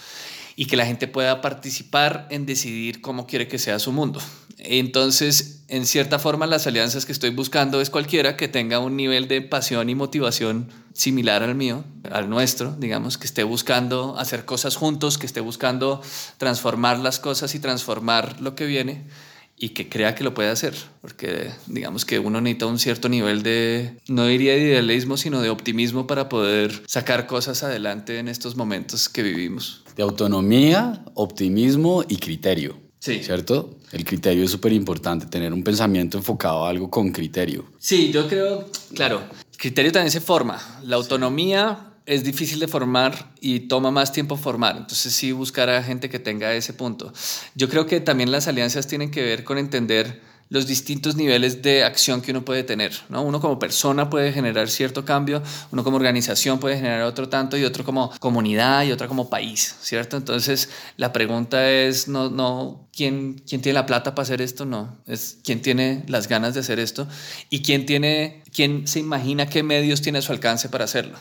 y 0.57 0.65
que 0.65 0.75
la 0.75 0.85
gente 0.85 1.07
pueda 1.07 1.39
participar 1.39 2.27
en 2.29 2.45
decidir 2.45 2.99
cómo 2.99 3.25
quiere 3.25 3.47
que 3.47 3.57
sea 3.57 3.79
su 3.79 3.93
mundo. 3.93 4.19
Entonces, 4.59 5.63
en 5.67 5.85
cierta 5.85 6.19
forma, 6.19 6.47
las 6.47 6.65
alianzas 6.65 7.05
que 7.05 7.11
estoy 7.11 7.29
buscando 7.29 7.81
es 7.81 7.89
cualquiera 7.89 8.37
que 8.37 8.47
tenga 8.47 8.79
un 8.79 8.95
nivel 8.95 9.27
de 9.27 9.41
pasión 9.41 9.89
y 9.89 9.95
motivación 9.95 10.69
similar 10.93 11.43
al 11.43 11.55
mío, 11.55 11.83
al 12.09 12.29
nuestro, 12.29 12.75
digamos, 12.79 13.17
que 13.17 13.27
esté 13.27 13.43
buscando 13.43 14.17
hacer 14.17 14.45
cosas 14.45 14.75
juntos, 14.75 15.17
que 15.17 15.25
esté 15.25 15.41
buscando 15.41 16.01
transformar 16.37 16.99
las 16.99 17.19
cosas 17.19 17.53
y 17.53 17.59
transformar 17.59 18.41
lo 18.41 18.55
que 18.55 18.65
viene 18.65 19.05
y 19.59 19.69
que 19.69 19.89
crea 19.89 20.13
que 20.13 20.23
lo 20.23 20.33
puede 20.33 20.49
hacer, 20.49 20.75
porque 21.01 21.49
digamos 21.65 22.05
que 22.05 22.19
uno 22.19 22.39
necesita 22.41 22.67
un 22.67 22.77
cierto 22.77 23.09
nivel 23.09 23.41
de, 23.41 23.97
no 24.07 24.25
diría 24.25 24.53
de 24.53 24.59
idealismo, 24.59 25.17
sino 25.17 25.41
de 25.41 25.49
optimismo 25.49 26.05
para 26.05 26.29
poder 26.29 26.83
sacar 26.87 27.25
cosas 27.25 27.63
adelante 27.63 28.19
en 28.19 28.27
estos 28.27 28.55
momentos 28.55 29.09
que 29.09 29.23
vivimos. 29.23 29.83
De 29.95 30.03
autonomía, 30.03 31.03
optimismo 31.15 32.03
y 32.07 32.17
criterio. 32.17 32.86
Sí. 32.99 33.23
¿Cierto? 33.23 33.77
El 33.91 34.03
criterio 34.03 34.43
es 34.43 34.51
súper 34.51 34.73
importante, 34.73 35.27
tener 35.27 35.53
un 35.53 35.63
pensamiento 35.63 36.17
enfocado 36.17 36.65
a 36.65 36.69
algo 36.69 36.89
con 36.89 37.11
criterio. 37.11 37.65
Sí, 37.77 38.11
yo 38.11 38.27
creo, 38.27 38.69
claro, 38.95 39.21
criterio 39.57 39.91
también 39.91 40.11
se 40.11 40.21
forma. 40.21 40.59
La 40.83 40.95
autonomía 40.95 41.93
es 42.07 42.23
difícil 42.23 42.59
de 42.59 42.67
formar 42.67 43.33
y 43.41 43.61
toma 43.61 43.91
más 43.91 44.11
tiempo 44.13 44.37
formar. 44.37 44.77
Entonces 44.77 45.13
sí 45.13 45.31
buscar 45.31 45.69
a 45.69 45.83
gente 45.83 46.09
que 46.09 46.19
tenga 46.19 46.53
ese 46.53 46.73
punto. 46.73 47.13
Yo 47.53 47.69
creo 47.69 47.85
que 47.85 47.99
también 47.99 48.31
las 48.31 48.47
alianzas 48.47 48.87
tienen 48.87 49.11
que 49.11 49.21
ver 49.21 49.43
con 49.43 49.57
entender 49.57 50.21
los 50.49 50.67
distintos 50.67 51.15
niveles 51.15 51.61
de 51.61 51.83
acción 51.83 52.21
que 52.21 52.31
uno 52.31 52.45
puede 52.45 52.63
tener. 52.63 52.93
¿no? 53.09 53.21
Uno 53.23 53.39
como 53.39 53.59
persona 53.59 54.09
puede 54.09 54.31
generar 54.31 54.69
cierto 54.69 55.05
cambio, 55.05 55.41
uno 55.71 55.83
como 55.83 55.97
organización 55.97 56.59
puede 56.59 56.77
generar 56.77 57.03
otro 57.03 57.29
tanto 57.29 57.57
y 57.57 57.63
otro 57.63 57.83
como 57.83 58.11
comunidad 58.19 58.83
y 58.83 58.91
otra 58.91 59.07
como 59.07 59.29
país, 59.29 59.75
¿cierto? 59.81 60.17
Entonces 60.17 60.69
la 60.95 61.11
pregunta 61.13 61.69
es 61.69 62.07
no, 62.07 62.29
no 62.29 62.87
¿quién, 62.97 63.41
quién 63.47 63.61
tiene 63.61 63.75
la 63.75 63.85
plata 63.85 64.15
para 64.15 64.23
hacer 64.23 64.41
esto, 64.41 64.65
no, 64.65 64.97
es 65.05 65.37
quién 65.43 65.61
tiene 65.61 66.03
las 66.07 66.27
ganas 66.27 66.55
de 66.55 66.61
hacer 66.61 66.79
esto 66.79 67.07
y 67.51 67.61
quién, 67.61 67.85
tiene, 67.85 68.43
quién 68.57 68.87
se 68.87 68.97
imagina 68.97 69.45
qué 69.45 69.61
medios 69.61 70.01
tiene 70.01 70.17
a 70.17 70.21
su 70.23 70.31
alcance 70.31 70.67
para 70.67 70.85
hacerlo. 70.85 71.19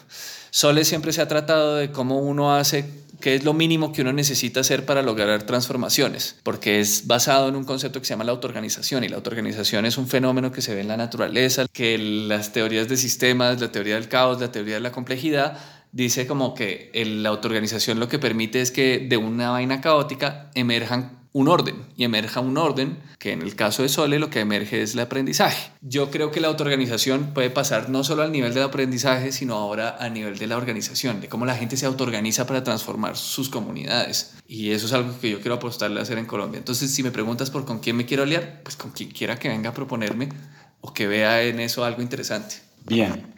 Sole 0.48 0.86
siempre 0.86 1.12
se 1.12 1.20
ha 1.20 1.28
tratado 1.28 1.76
de 1.76 1.92
cómo 1.92 2.18
uno 2.18 2.54
hace, 2.56 2.88
qué 3.20 3.34
es 3.34 3.44
lo 3.44 3.52
mínimo 3.52 3.92
que 3.92 4.00
uno 4.00 4.14
necesita 4.14 4.60
hacer 4.60 4.86
para 4.86 5.02
lograr 5.02 5.42
transformaciones, 5.42 6.36
porque 6.42 6.80
es 6.80 7.06
basado 7.06 7.50
en 7.50 7.56
un 7.56 7.64
concepto 7.64 8.00
que 8.00 8.06
se 8.06 8.14
llama 8.14 8.24
la 8.24 8.32
autoorganización 8.32 9.04
y 9.04 9.08
la 9.08 9.16
autoorganización 9.16 9.84
es 9.84 9.98
un 9.98 10.08
fenómeno 10.08 10.50
que 10.50 10.62
se 10.62 10.74
ve 10.74 10.80
en 10.80 10.88
la 10.88 10.96
naturaleza, 10.96 11.66
que 11.70 11.98
las 11.98 12.54
teorías 12.54 12.88
de 12.88 12.96
sistemas, 12.96 13.60
la 13.60 13.70
teoría 13.70 13.96
del 13.96 14.08
caos, 14.08 14.40
la 14.40 14.50
teoría 14.50 14.76
de 14.76 14.80
la 14.80 14.92
complejidad, 14.92 15.58
dice 15.92 16.26
como 16.26 16.54
que 16.54 16.90
la 16.94 17.28
autoorganización 17.28 18.00
lo 18.00 18.08
que 18.08 18.18
permite 18.18 18.62
es 18.62 18.70
que 18.70 18.98
de 18.98 19.18
una 19.18 19.50
vaina 19.50 19.82
caótica 19.82 20.50
emerjan 20.54 21.25
un 21.36 21.48
orden 21.48 21.76
y 21.98 22.04
emerja 22.04 22.40
un 22.40 22.56
orden 22.56 22.96
que 23.18 23.32
en 23.32 23.42
el 23.42 23.54
caso 23.56 23.82
de 23.82 23.90
Sole 23.90 24.18
lo 24.18 24.30
que 24.30 24.40
emerge 24.40 24.80
es 24.80 24.94
el 24.94 25.00
aprendizaje. 25.00 25.70
Yo 25.82 26.10
creo 26.10 26.30
que 26.30 26.40
la 26.40 26.48
autoorganización 26.48 27.34
puede 27.34 27.50
pasar 27.50 27.90
no 27.90 28.04
solo 28.04 28.22
al 28.22 28.32
nivel 28.32 28.54
del 28.54 28.62
aprendizaje, 28.62 29.32
sino 29.32 29.54
ahora 29.54 29.98
a 30.00 30.08
nivel 30.08 30.38
de 30.38 30.46
la 30.46 30.56
organización, 30.56 31.20
de 31.20 31.28
cómo 31.28 31.44
la 31.44 31.54
gente 31.54 31.76
se 31.76 31.84
autoorganiza 31.84 32.46
para 32.46 32.64
transformar 32.64 33.18
sus 33.18 33.50
comunidades. 33.50 34.32
Y 34.48 34.70
eso 34.70 34.86
es 34.86 34.94
algo 34.94 35.12
que 35.20 35.28
yo 35.28 35.40
quiero 35.42 35.56
apostarle 35.56 36.00
a 36.00 36.04
hacer 36.04 36.16
en 36.16 36.24
Colombia. 36.24 36.56
Entonces, 36.56 36.90
si 36.94 37.02
me 37.02 37.10
preguntas 37.10 37.50
por 37.50 37.66
con 37.66 37.80
quién 37.80 37.96
me 37.96 38.06
quiero 38.06 38.22
aliar, 38.22 38.62
pues 38.62 38.76
con 38.76 38.92
quien 38.92 39.10
quiera 39.10 39.38
que 39.38 39.50
venga 39.50 39.68
a 39.68 39.74
proponerme 39.74 40.30
o 40.80 40.94
que 40.94 41.06
vea 41.06 41.42
en 41.42 41.60
eso 41.60 41.84
algo 41.84 42.00
interesante. 42.00 42.56
Bien. 42.86 43.34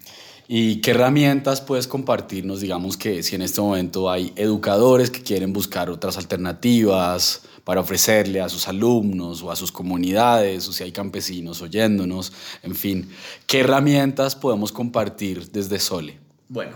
¿Y 0.50 0.80
qué 0.80 0.92
herramientas 0.92 1.60
puedes 1.60 1.86
compartirnos? 1.86 2.62
Digamos 2.62 2.96
que 2.96 3.22
si 3.22 3.34
en 3.36 3.42
este 3.42 3.60
momento 3.60 4.10
hay 4.10 4.32
educadores 4.34 5.10
que 5.10 5.22
quieren 5.22 5.52
buscar 5.52 5.90
otras 5.90 6.16
alternativas 6.16 7.42
para 7.64 7.82
ofrecerle 7.82 8.40
a 8.40 8.48
sus 8.48 8.66
alumnos 8.66 9.42
o 9.42 9.50
a 9.50 9.56
sus 9.56 9.70
comunidades, 9.70 10.66
o 10.66 10.72
si 10.72 10.84
hay 10.84 10.90
campesinos 10.90 11.60
oyéndonos, 11.60 12.32
en 12.62 12.74
fin, 12.74 13.10
¿qué 13.46 13.60
herramientas 13.60 14.34
podemos 14.34 14.72
compartir 14.72 15.50
desde 15.50 15.78
Sole? 15.78 16.18
Bueno, 16.48 16.72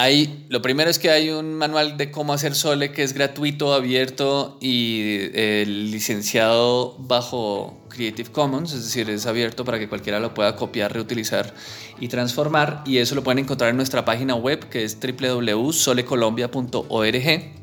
hay, 0.00 0.46
lo 0.48 0.62
primero 0.62 0.88
es 0.88 1.00
que 1.00 1.10
hay 1.10 1.30
un 1.30 1.54
manual 1.54 1.96
de 1.96 2.12
cómo 2.12 2.32
hacer 2.32 2.54
Sole 2.54 2.92
que 2.92 3.02
es 3.02 3.14
gratuito, 3.14 3.74
abierto 3.74 4.56
y 4.60 5.00
eh, 5.34 5.64
licenciado 5.66 6.94
bajo 7.00 7.76
Creative 7.88 8.30
Commons, 8.30 8.72
es 8.72 8.84
decir, 8.84 9.10
es 9.10 9.26
abierto 9.26 9.64
para 9.64 9.80
que 9.80 9.88
cualquiera 9.88 10.20
lo 10.20 10.34
pueda 10.34 10.54
copiar, 10.54 10.92
reutilizar 10.92 11.52
y 11.98 12.06
transformar. 12.06 12.84
Y 12.86 12.98
eso 12.98 13.16
lo 13.16 13.24
pueden 13.24 13.40
encontrar 13.40 13.70
en 13.70 13.76
nuestra 13.76 14.04
página 14.04 14.36
web 14.36 14.68
que 14.68 14.84
es 14.84 14.96
www.solecolombia.org. 15.00 17.58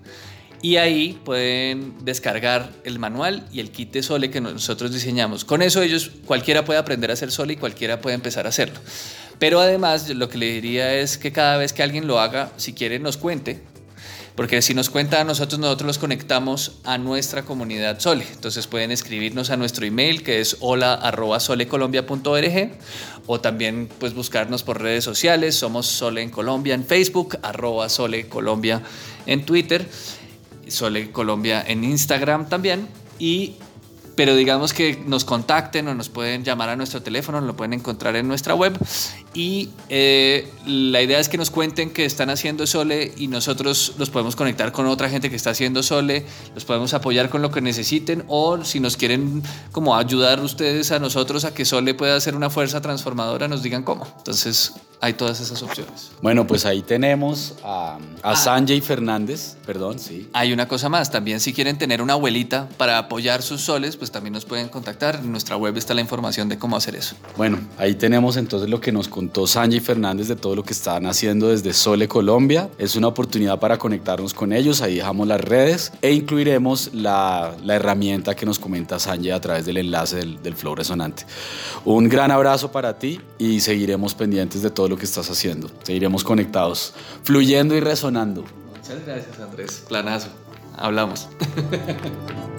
Y 0.65 0.77
ahí 0.77 1.19
pueden 1.23 1.93
descargar 2.03 2.71
el 2.85 2.97
manual 2.97 3.47
y 3.53 3.59
el 3.59 3.69
kit 3.69 3.91
de 3.91 4.01
Sole 4.01 4.31
que 4.31 4.41
nosotros 4.41 4.91
diseñamos. 4.91 5.45
Con 5.45 5.61
eso 5.61 5.83
ellos, 5.83 6.09
cualquiera 6.25 6.65
puede 6.65 6.79
aprender 6.79 7.11
a 7.11 7.13
hacer 7.13 7.31
Sole 7.31 7.53
y 7.53 7.57
cualquiera 7.57 8.01
puede 8.01 8.15
empezar 8.15 8.47
a 8.47 8.49
hacerlo. 8.49 8.79
Pero 9.37 9.59
además 9.59 10.09
lo 10.09 10.27
que 10.27 10.39
le 10.39 10.47
diría 10.47 10.95
es 10.95 11.19
que 11.19 11.31
cada 11.31 11.57
vez 11.57 11.71
que 11.71 11.83
alguien 11.83 12.07
lo 12.07 12.19
haga, 12.19 12.51
si 12.57 12.73
quiere 12.73 12.97
nos 12.97 13.17
cuente, 13.17 13.61
porque 14.35 14.63
si 14.63 14.73
nos 14.73 14.89
cuenta 14.89 15.21
a 15.21 15.23
nosotros, 15.23 15.59
nosotros 15.59 15.85
los 15.85 15.99
conectamos 15.99 16.79
a 16.83 16.97
nuestra 16.97 17.43
comunidad 17.43 17.99
Sole. 17.99 18.25
Entonces 18.33 18.65
pueden 18.65 18.89
escribirnos 18.89 19.51
a 19.51 19.57
nuestro 19.57 19.85
email 19.85 20.23
que 20.23 20.39
es 20.39 20.57
hola@solecolombia.org 20.61 22.71
o 23.27 23.39
también 23.39 23.87
pues 23.99 24.15
buscarnos 24.15 24.63
por 24.63 24.81
redes 24.81 25.03
sociales. 25.03 25.53
Somos 25.53 25.85
Sole 25.85 26.23
en 26.23 26.31
Colombia 26.31 26.73
en 26.73 26.85
Facebook, 26.85 27.37
arroba 27.43 27.87
Sole 27.87 28.27
Colombia 28.27 28.81
en 29.27 29.45
Twitter, 29.45 29.87
Sole 30.67 31.11
Colombia 31.11 31.63
en 31.65 31.83
Instagram 31.83 32.49
también. 32.49 32.87
Y 33.19 33.55
pero 34.15 34.35
digamos 34.35 34.73
que 34.73 35.03
nos 35.05 35.25
contacten 35.25 35.87
o 35.89 35.93
nos 35.93 36.09
pueden 36.09 36.43
llamar 36.43 36.69
a 36.69 36.75
nuestro 36.75 37.01
teléfono, 37.01 37.41
lo 37.41 37.55
pueden 37.55 37.73
encontrar 37.73 38.15
en 38.15 38.27
nuestra 38.27 38.55
web 38.55 38.77
y 39.35 39.69
eh, 39.89 40.49
la 40.65 41.01
idea 41.01 41.19
es 41.19 41.27
que 41.27 41.37
nos 41.37 41.51
cuenten 41.51 41.91
que 41.91 42.05
están 42.05 42.29
haciendo 42.29 42.65
Sole 42.65 43.13
y 43.17 43.27
nosotros 43.27 43.93
los 43.97 44.09
podemos 44.09 44.35
conectar 44.35 44.71
con 44.71 44.87
otra 44.87 45.09
gente 45.09 45.29
que 45.29 45.35
está 45.35 45.49
haciendo 45.49 45.83
Sole, 45.83 46.25
los 46.53 46.63
podemos 46.63 46.93
apoyar 46.93 47.29
con 47.29 47.41
lo 47.41 47.51
que 47.51 47.59
necesiten 47.59 48.23
o 48.29 48.63
si 48.63 48.79
nos 48.79 48.95
quieren 48.95 49.43
como 49.73 49.97
ayudar 49.97 50.39
ustedes 50.39 50.91
a 50.91 50.99
nosotros 50.99 51.43
a 51.43 51.53
que 51.53 51.65
Sole 51.65 51.93
pueda 51.93 52.19
ser 52.21 52.35
una 52.35 52.49
fuerza 52.49 52.81
transformadora, 52.81 53.49
nos 53.49 53.61
digan 53.61 53.83
cómo. 53.83 54.07
Entonces 54.17 54.73
hay 55.01 55.13
todas 55.13 55.41
esas 55.41 55.61
opciones. 55.61 56.11
Bueno, 56.21 56.47
pues 56.47 56.65
ahí 56.65 56.81
tenemos 56.81 57.55
a, 57.63 57.97
a 58.23 58.31
ah. 58.31 58.35
Sanjay 58.35 58.79
Fernández, 58.79 59.57
perdón, 59.65 59.99
sí. 59.99 60.29
Hay 60.31 60.53
una 60.53 60.67
cosa 60.69 60.87
más, 60.87 61.11
también 61.11 61.41
si 61.41 61.53
quieren 61.53 61.77
tener 61.77 62.01
una 62.01 62.13
abuelita 62.13 62.69
para 62.77 62.97
apoyar 62.97 63.43
sus 63.43 63.61
soles, 63.61 63.97
pues 63.97 64.11
también 64.11 64.33
nos 64.33 64.45
pueden 64.45 64.69
contactar. 64.69 65.17
En 65.17 65.31
nuestra 65.31 65.57
web 65.57 65.75
está 65.75 65.93
la 65.93 66.01
información 66.01 66.47
de 66.47 66.57
cómo 66.57 66.77
hacer 66.77 66.95
eso. 66.95 67.15
Bueno, 67.35 67.59
ahí 67.77 67.95
tenemos 67.95 68.37
entonces 68.37 68.69
lo 68.69 68.79
que 68.79 68.93
nos 68.93 69.09
contó 69.09 69.24
Sanjay 69.47 69.79
Fernández 69.79 70.27
de 70.27 70.35
todo 70.35 70.55
lo 70.55 70.63
que 70.63 70.73
están 70.73 71.05
haciendo 71.05 71.49
desde 71.49 71.73
Sole 71.73 72.07
Colombia. 72.07 72.69
Es 72.77 72.95
una 72.95 73.07
oportunidad 73.07 73.59
para 73.59 73.77
conectarnos 73.77 74.33
con 74.33 74.53
ellos, 74.53 74.81
ahí 74.81 74.95
dejamos 74.95 75.27
las 75.27 75.41
redes 75.41 75.91
e 76.01 76.11
incluiremos 76.11 76.93
la, 76.93 77.55
la 77.63 77.75
herramienta 77.75 78.35
que 78.35 78.45
nos 78.45 78.59
comenta 78.59 78.99
Sanjay 78.99 79.31
a 79.31 79.41
través 79.41 79.65
del 79.65 79.77
enlace 79.77 80.17
del, 80.17 80.41
del 80.41 80.55
Flow 80.55 80.75
Resonante. 80.75 81.25
Un 81.83 82.09
gran 82.09 82.31
abrazo 82.31 82.71
para 82.71 82.97
ti 82.97 83.19
y 83.37 83.59
seguiremos 83.59 84.13
pendientes 84.13 84.61
de 84.61 84.69
todo 84.69 84.87
lo 84.87 84.97
que 84.97 85.05
estás 85.05 85.29
haciendo. 85.29 85.69
Seguiremos 85.83 86.23
conectados, 86.23 86.93
fluyendo 87.23 87.75
y 87.75 87.79
resonando. 87.79 88.43
Muchas 88.77 89.05
gracias 89.05 89.39
Andrés, 89.39 89.83
planazo. 89.87 90.29
Hablamos. 90.77 91.27